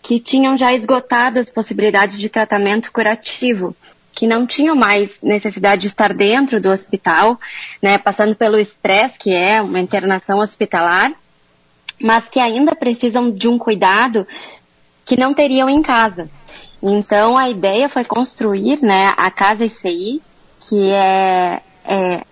[0.07, 3.75] que tinham já esgotado as possibilidades de tratamento curativo,
[4.13, 7.41] que não tinham mais necessidade de estar dentro do hospital,
[7.83, 11.13] né, passando pelo estresse que é uma internação hospitalar,
[12.01, 14.25] mas que ainda precisam de um cuidado
[15.05, 16.31] que não teriam em casa.
[16.81, 20.23] Então a ideia foi construir, né, a casa ICI,
[20.61, 22.23] que é, é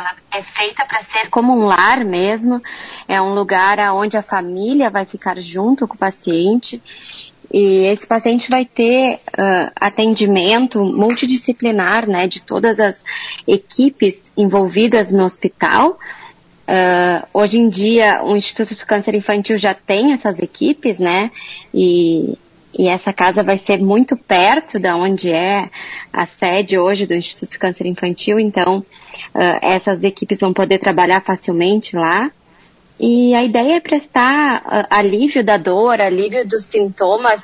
[0.00, 2.62] ela é feita para ser como um lar mesmo,
[3.06, 6.82] é um lugar onde a família vai ficar junto com o paciente
[7.52, 13.04] e esse paciente vai ter uh, atendimento multidisciplinar, né, de todas as
[13.46, 15.98] equipes envolvidas no hospital.
[16.68, 21.32] Uh, hoje em dia, o Instituto do Câncer Infantil já tem essas equipes, né,
[21.74, 22.38] e,
[22.78, 25.68] e essa casa vai ser muito perto da onde é
[26.12, 31.96] a sede hoje do Instituto Câncer Infantil, então uh, essas equipes vão poder trabalhar facilmente
[31.96, 32.30] lá.
[32.98, 37.42] E a ideia é prestar uh, alívio da dor, alívio dos sintomas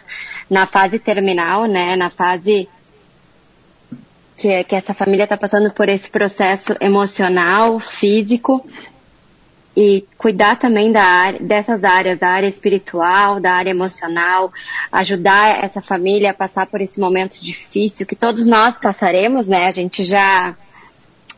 [0.50, 1.96] na fase terminal, né?
[1.96, 2.68] Na fase
[4.36, 8.64] que, que essa família está passando por esse processo emocional, físico
[9.76, 14.50] e cuidar também da área, dessas áreas, da área espiritual, da área emocional,
[14.90, 19.68] ajudar essa família a passar por esse momento difícil que todos nós passaremos, né?
[19.68, 20.56] A gente já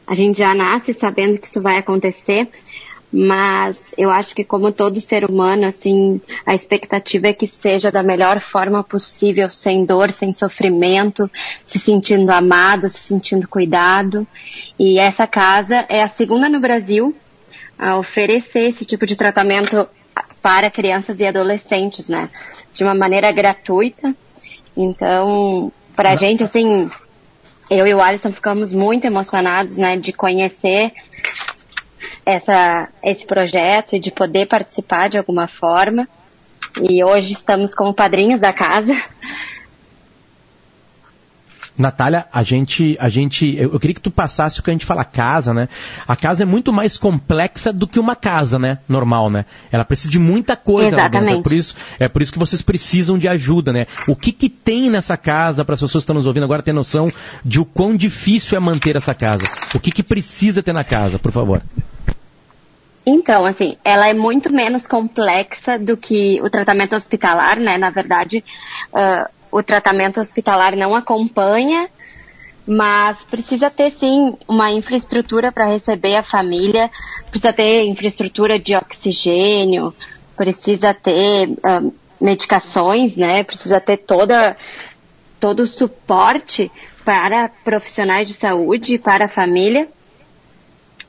[0.07, 2.49] a gente já nasce sabendo que isso vai acontecer,
[3.12, 8.03] mas eu acho que como todo ser humano, assim, a expectativa é que seja da
[8.03, 11.30] melhor forma possível, sem dor, sem sofrimento,
[11.66, 14.26] se sentindo amado, se sentindo cuidado.
[14.78, 17.14] E essa casa é a segunda no Brasil
[17.78, 19.88] a oferecer esse tipo de tratamento
[20.42, 22.28] para crianças e adolescentes, né?
[22.72, 24.14] De uma maneira gratuita.
[24.76, 26.90] Então, pra gente, assim,
[27.70, 30.92] eu e o Alisson ficamos muito emocionados, né, de conhecer
[32.24, 36.08] essa, esse projeto e de poder participar de alguma forma.
[36.80, 38.94] E hoje estamos como padrinhos da casa.
[41.78, 44.84] Natália, a gente, a gente, eu, eu queria que tu passasse o que a gente
[44.84, 45.68] fala casa, né?
[46.06, 48.78] A casa é muito mais complexa do que uma casa, né?
[48.88, 49.44] Normal, né?
[49.70, 51.16] Ela precisa de muita coisa lá dentro.
[51.16, 51.42] É Exatamente.
[51.42, 53.86] por isso, é por isso que vocês precisam de ajuda, né?
[54.06, 56.72] O que que tem nessa casa para as pessoas que estão nos ouvindo agora ter
[56.72, 57.12] noção
[57.44, 59.44] de o quão difícil é manter essa casa?
[59.74, 61.62] O que que precisa ter na casa, por favor?
[63.10, 67.78] Então, assim, ela é muito menos complexa do que o tratamento hospitalar, né?
[67.78, 68.44] Na verdade,
[68.92, 71.88] ah, o tratamento hospitalar não acompanha,
[72.66, 76.90] mas precisa ter sim uma infraestrutura para receber a família,
[77.30, 79.94] precisa ter infraestrutura de oxigênio,
[80.36, 81.82] precisa ter ah,
[82.20, 83.42] medicações, né?
[83.42, 84.57] Precisa ter toda
[85.40, 86.70] todo o suporte
[87.05, 89.88] para profissionais de saúde, para a família.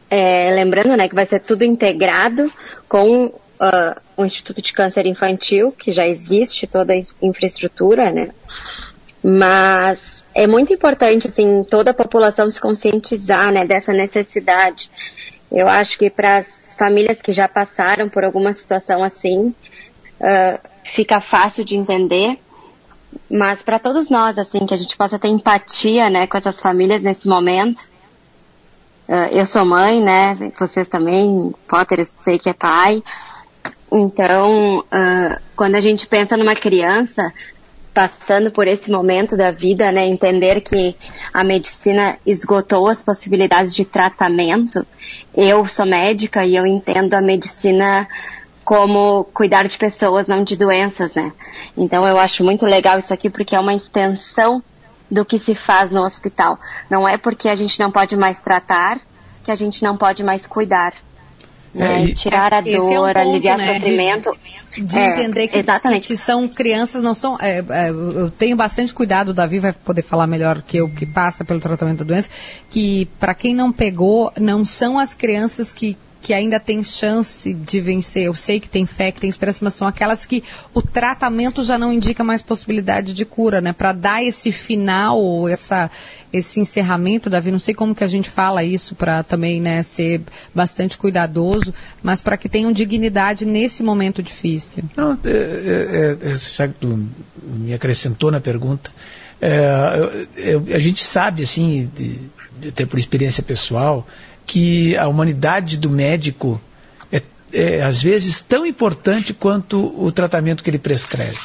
[0.10, 2.52] É, lembrando, né, que vai ser tudo integrado
[2.88, 8.30] com ah, o Instituto de Câncer Infantil, que já existe toda a in- infraestrutura, né?
[9.24, 14.90] Mas é muito importante, assim, toda a população se conscientizar, né, dessa necessidade.
[15.52, 19.54] Eu acho que para as famílias que já passaram por alguma situação assim,
[20.22, 22.38] ah, fica fácil de entender.
[23.30, 27.02] Mas para todos nós, assim, que a gente possa ter empatia, né, com essas famílias
[27.02, 27.90] nesse momento.
[29.08, 30.52] Ah, eu sou mãe, né?
[30.60, 33.04] Vocês também, Potter, eu sei que é pai.
[33.92, 37.34] Então, ah, quando a gente pensa numa criança
[37.94, 40.96] passando por esse momento da vida, né, entender que
[41.34, 44.86] a medicina esgotou as possibilidades de tratamento.
[45.36, 48.08] Eu sou médica e eu entendo a medicina
[48.64, 51.34] como cuidar de pessoas, não de doenças, né?
[51.76, 54.64] Então eu acho muito legal isso aqui porque é uma extensão
[55.10, 56.60] do que se faz no hospital.
[56.90, 59.00] Não é porque a gente não pode mais tratar
[59.44, 60.94] que a gente não pode mais cuidar.
[61.74, 62.02] Né?
[62.02, 64.38] É, e- Tirar a Esse é um dor, ponto, aliviar né, de- sofrimento.
[64.78, 66.08] de É, entender que, exatamente.
[66.08, 67.38] que são crianças, não são.
[67.40, 71.06] é, é, eu tenho bastante cuidado, o Davi vai poder falar melhor que eu que
[71.06, 72.30] passa pelo tratamento da doença,
[72.72, 77.80] que para quem não pegou, não são as crianças que que ainda têm chance de
[77.80, 78.24] vencer.
[78.24, 80.44] Eu sei que tem fé, que tem esperança, mas são aquelas que
[80.74, 83.72] o tratamento já não indica mais possibilidade de cura, né?
[83.74, 85.90] Para dar esse final, essa,
[86.32, 90.22] esse encerramento, Davi, não sei como que a gente fala isso para também, né, ser
[90.54, 94.84] bastante cuidadoso, mas para que tenham dignidade nesse momento difícil.
[94.96, 97.08] Não, é, é, é, já que tu
[97.44, 98.92] me acrescentou na pergunta,
[99.42, 102.20] é, eu- eu- a gente sabe, assim, de,
[102.60, 104.06] de até por experiência pessoal,
[104.52, 106.60] que a humanidade do médico
[107.12, 107.22] é,
[107.54, 111.38] é, às vezes tão importante quanto o tratamento que ele prescreve,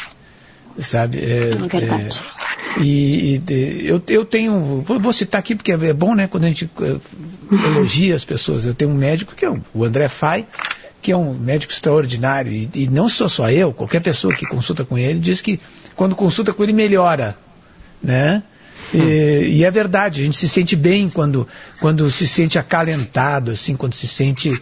[0.79, 1.19] sabe?
[1.19, 2.09] É, verdade.
[2.79, 6.45] é, e, e eu, eu tenho, vou, vou citar aqui porque é bom, né, quando
[6.45, 6.97] a gente eh,
[7.69, 8.65] elogia as pessoas.
[8.65, 10.47] Eu tenho um médico que é um- o André Fai,
[11.03, 14.83] que é um médico extraordinário e, e não sou só eu, qualquer pessoa que consulta
[14.83, 15.61] com ele diz que
[15.95, 17.37] quando consulta com ele melhora,
[18.03, 18.43] né?
[18.93, 21.47] E, e é verdade, a gente se sente bem quando,
[21.81, 24.53] quando se sente acalentado, assim, quando se sente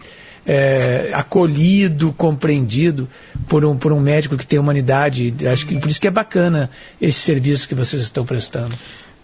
[0.45, 3.07] é, acolhido, compreendido
[3.47, 5.33] por um, por um médico que tem humanidade.
[5.51, 6.69] Acho que por isso que é bacana
[7.01, 8.75] esse serviço que vocês estão prestando.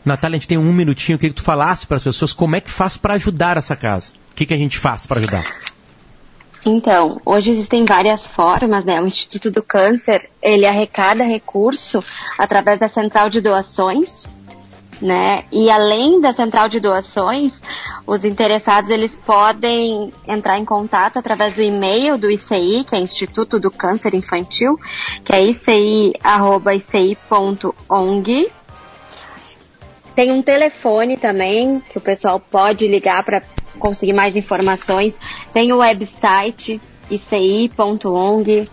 [0.03, 2.55] Natália, a gente tem um minutinho, eu queria que tu falasse para as pessoas como
[2.55, 4.13] é que faz para ajudar essa casa.
[4.31, 5.43] O que, que a gente faz para ajudar?
[6.65, 9.01] Então, hoje existem várias formas, né?
[9.01, 12.03] O Instituto do Câncer, ele arrecada recurso
[12.37, 14.25] através da central de doações,
[15.01, 15.43] né?
[15.51, 17.61] E além da central de doações,
[18.05, 23.59] os interessados eles podem entrar em contato através do e-mail do ICI, que é Instituto
[23.59, 24.77] do Câncer Infantil,
[25.23, 26.11] que é ici@ici.ong.
[30.15, 33.41] Tem um telefone também que o pessoal pode ligar para
[33.79, 35.17] conseguir mais informações.
[35.53, 38.69] Tem o website ici.ong,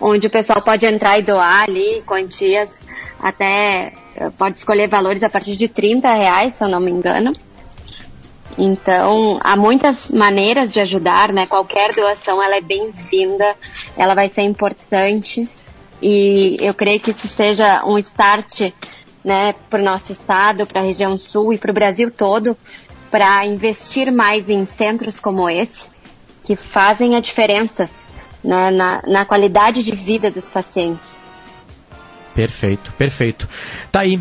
[0.00, 2.86] onde o pessoal pode entrar e doar ali quantias
[3.20, 3.92] até
[4.36, 7.32] pode escolher valores a partir de 30 reais, se eu não me engano.
[8.56, 11.46] Então, há muitas maneiras de ajudar, né?
[11.46, 13.54] Qualquer doação ela é bem-vinda,
[13.96, 15.48] ela vai ser importante
[16.02, 18.72] e eu creio que isso seja um start,
[19.24, 22.56] né, para o nosso estado, para a região sul e para o Brasil todo,
[23.10, 25.88] para investir mais em centros como esse,
[26.44, 27.90] que fazem a diferença
[28.42, 31.17] né, na, na qualidade de vida dos pacientes.
[32.38, 33.48] Perfeito, perfeito.
[33.90, 34.20] Tá aí.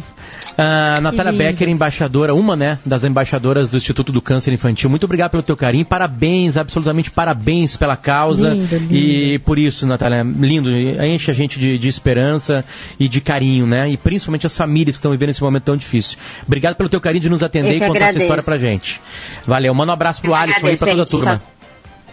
[0.58, 1.32] A Natália.
[1.32, 4.90] Becker, embaixadora, uma, né, das embaixadoras do Instituto do Câncer Infantil.
[4.90, 5.86] Muito obrigado pelo teu carinho.
[5.86, 8.56] Parabéns, absolutamente parabéns pela causa.
[8.56, 8.96] Lindo, lindo.
[8.96, 10.68] E por isso, Natália, lindo.
[10.72, 12.66] Enche a gente de, de esperança
[13.00, 13.88] e de carinho, né?
[13.88, 16.18] E principalmente as famílias que estão vivendo esse momento tão difícil.
[16.48, 18.24] Obrigado pelo teu carinho de nos atender Eu e contar essa agradeço.
[18.24, 19.00] história pra gente.
[19.46, 19.76] Valeu.
[19.76, 21.42] Manda um abraço pro Eu Alisson aí pra toda a agradeço, turma.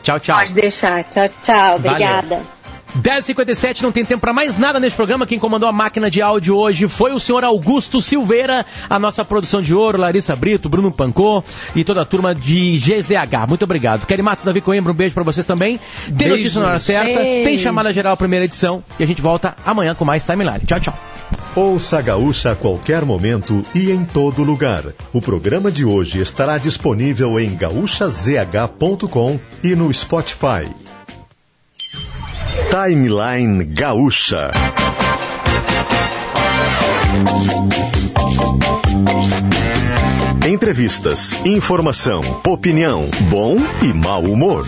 [0.02, 0.36] Tchau, tchau.
[0.36, 1.02] Pode deixar.
[1.04, 1.78] Tchau, tchau.
[1.78, 2.63] Valeu.
[2.94, 3.20] Obrigada.
[3.22, 5.26] 10h57, não tem tempo para mais nada neste programa.
[5.26, 9.60] Quem comandou a máquina de áudio hoje foi o senhor Augusto Silveira, a nossa produção
[9.60, 11.42] de ouro, Larissa Brito, Bruno Pancô
[11.74, 13.46] e toda a turma de GZH.
[13.48, 14.06] Muito obrigado.
[14.06, 15.78] Kelly Matos, Davi Coimbra, um beijo para vocês também.
[16.06, 16.36] Tem Beijo.
[16.36, 17.44] notícia na hora certa, Ei.
[17.44, 20.60] tem chamada geral primeira edição e a gente volta amanhã com mais Timeline.
[20.66, 20.98] Tchau, tchau.
[21.56, 24.84] Ouça a Gaúcha a qualquer momento e em todo lugar.
[25.12, 30.83] O programa de hoje estará disponível em gaúchazh.com e no Spotify.
[32.70, 34.50] Timeline Gaúcha.
[40.46, 44.64] Entrevistas, informação, opinião, bom e mau humor.